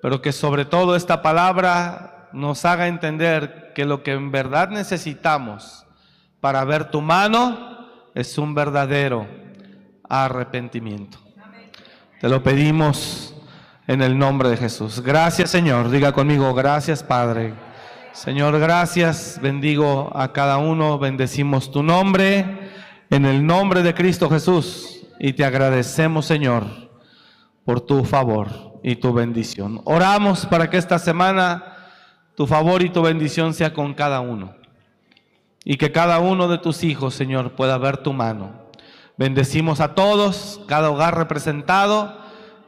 [0.00, 5.84] Pero que sobre todo esta palabra nos haga entender que lo que en verdad necesitamos
[6.40, 9.26] para ver tu mano es un verdadero
[10.08, 11.18] arrepentimiento.
[12.20, 13.34] Te lo pedimos
[13.88, 15.00] en el nombre de Jesús.
[15.00, 15.90] Gracias Señor.
[15.90, 17.54] Diga conmigo, gracias Padre.
[18.12, 19.40] Señor, gracias.
[19.42, 21.00] Bendigo a cada uno.
[21.00, 22.70] Bendecimos tu nombre
[23.10, 24.91] en el nombre de Cristo Jesús.
[25.24, 26.66] Y te agradecemos Señor
[27.64, 29.80] por tu favor y tu bendición.
[29.84, 31.76] Oramos para que esta semana
[32.34, 34.56] tu favor y tu bendición sea con cada uno.
[35.64, 38.50] Y que cada uno de tus hijos, Señor, pueda ver tu mano.
[39.16, 42.18] Bendecimos a todos, cada hogar representado,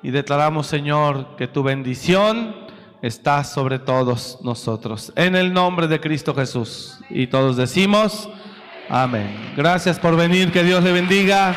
[0.01, 2.55] y declaramos, Señor, que tu bendición
[3.03, 5.13] está sobre todos nosotros.
[5.17, 7.01] En el nombre de Cristo Jesús.
[7.11, 8.29] Y todos decimos,
[8.89, 9.55] amén.
[9.57, 11.57] Gracias por venir, que Dios le bendiga.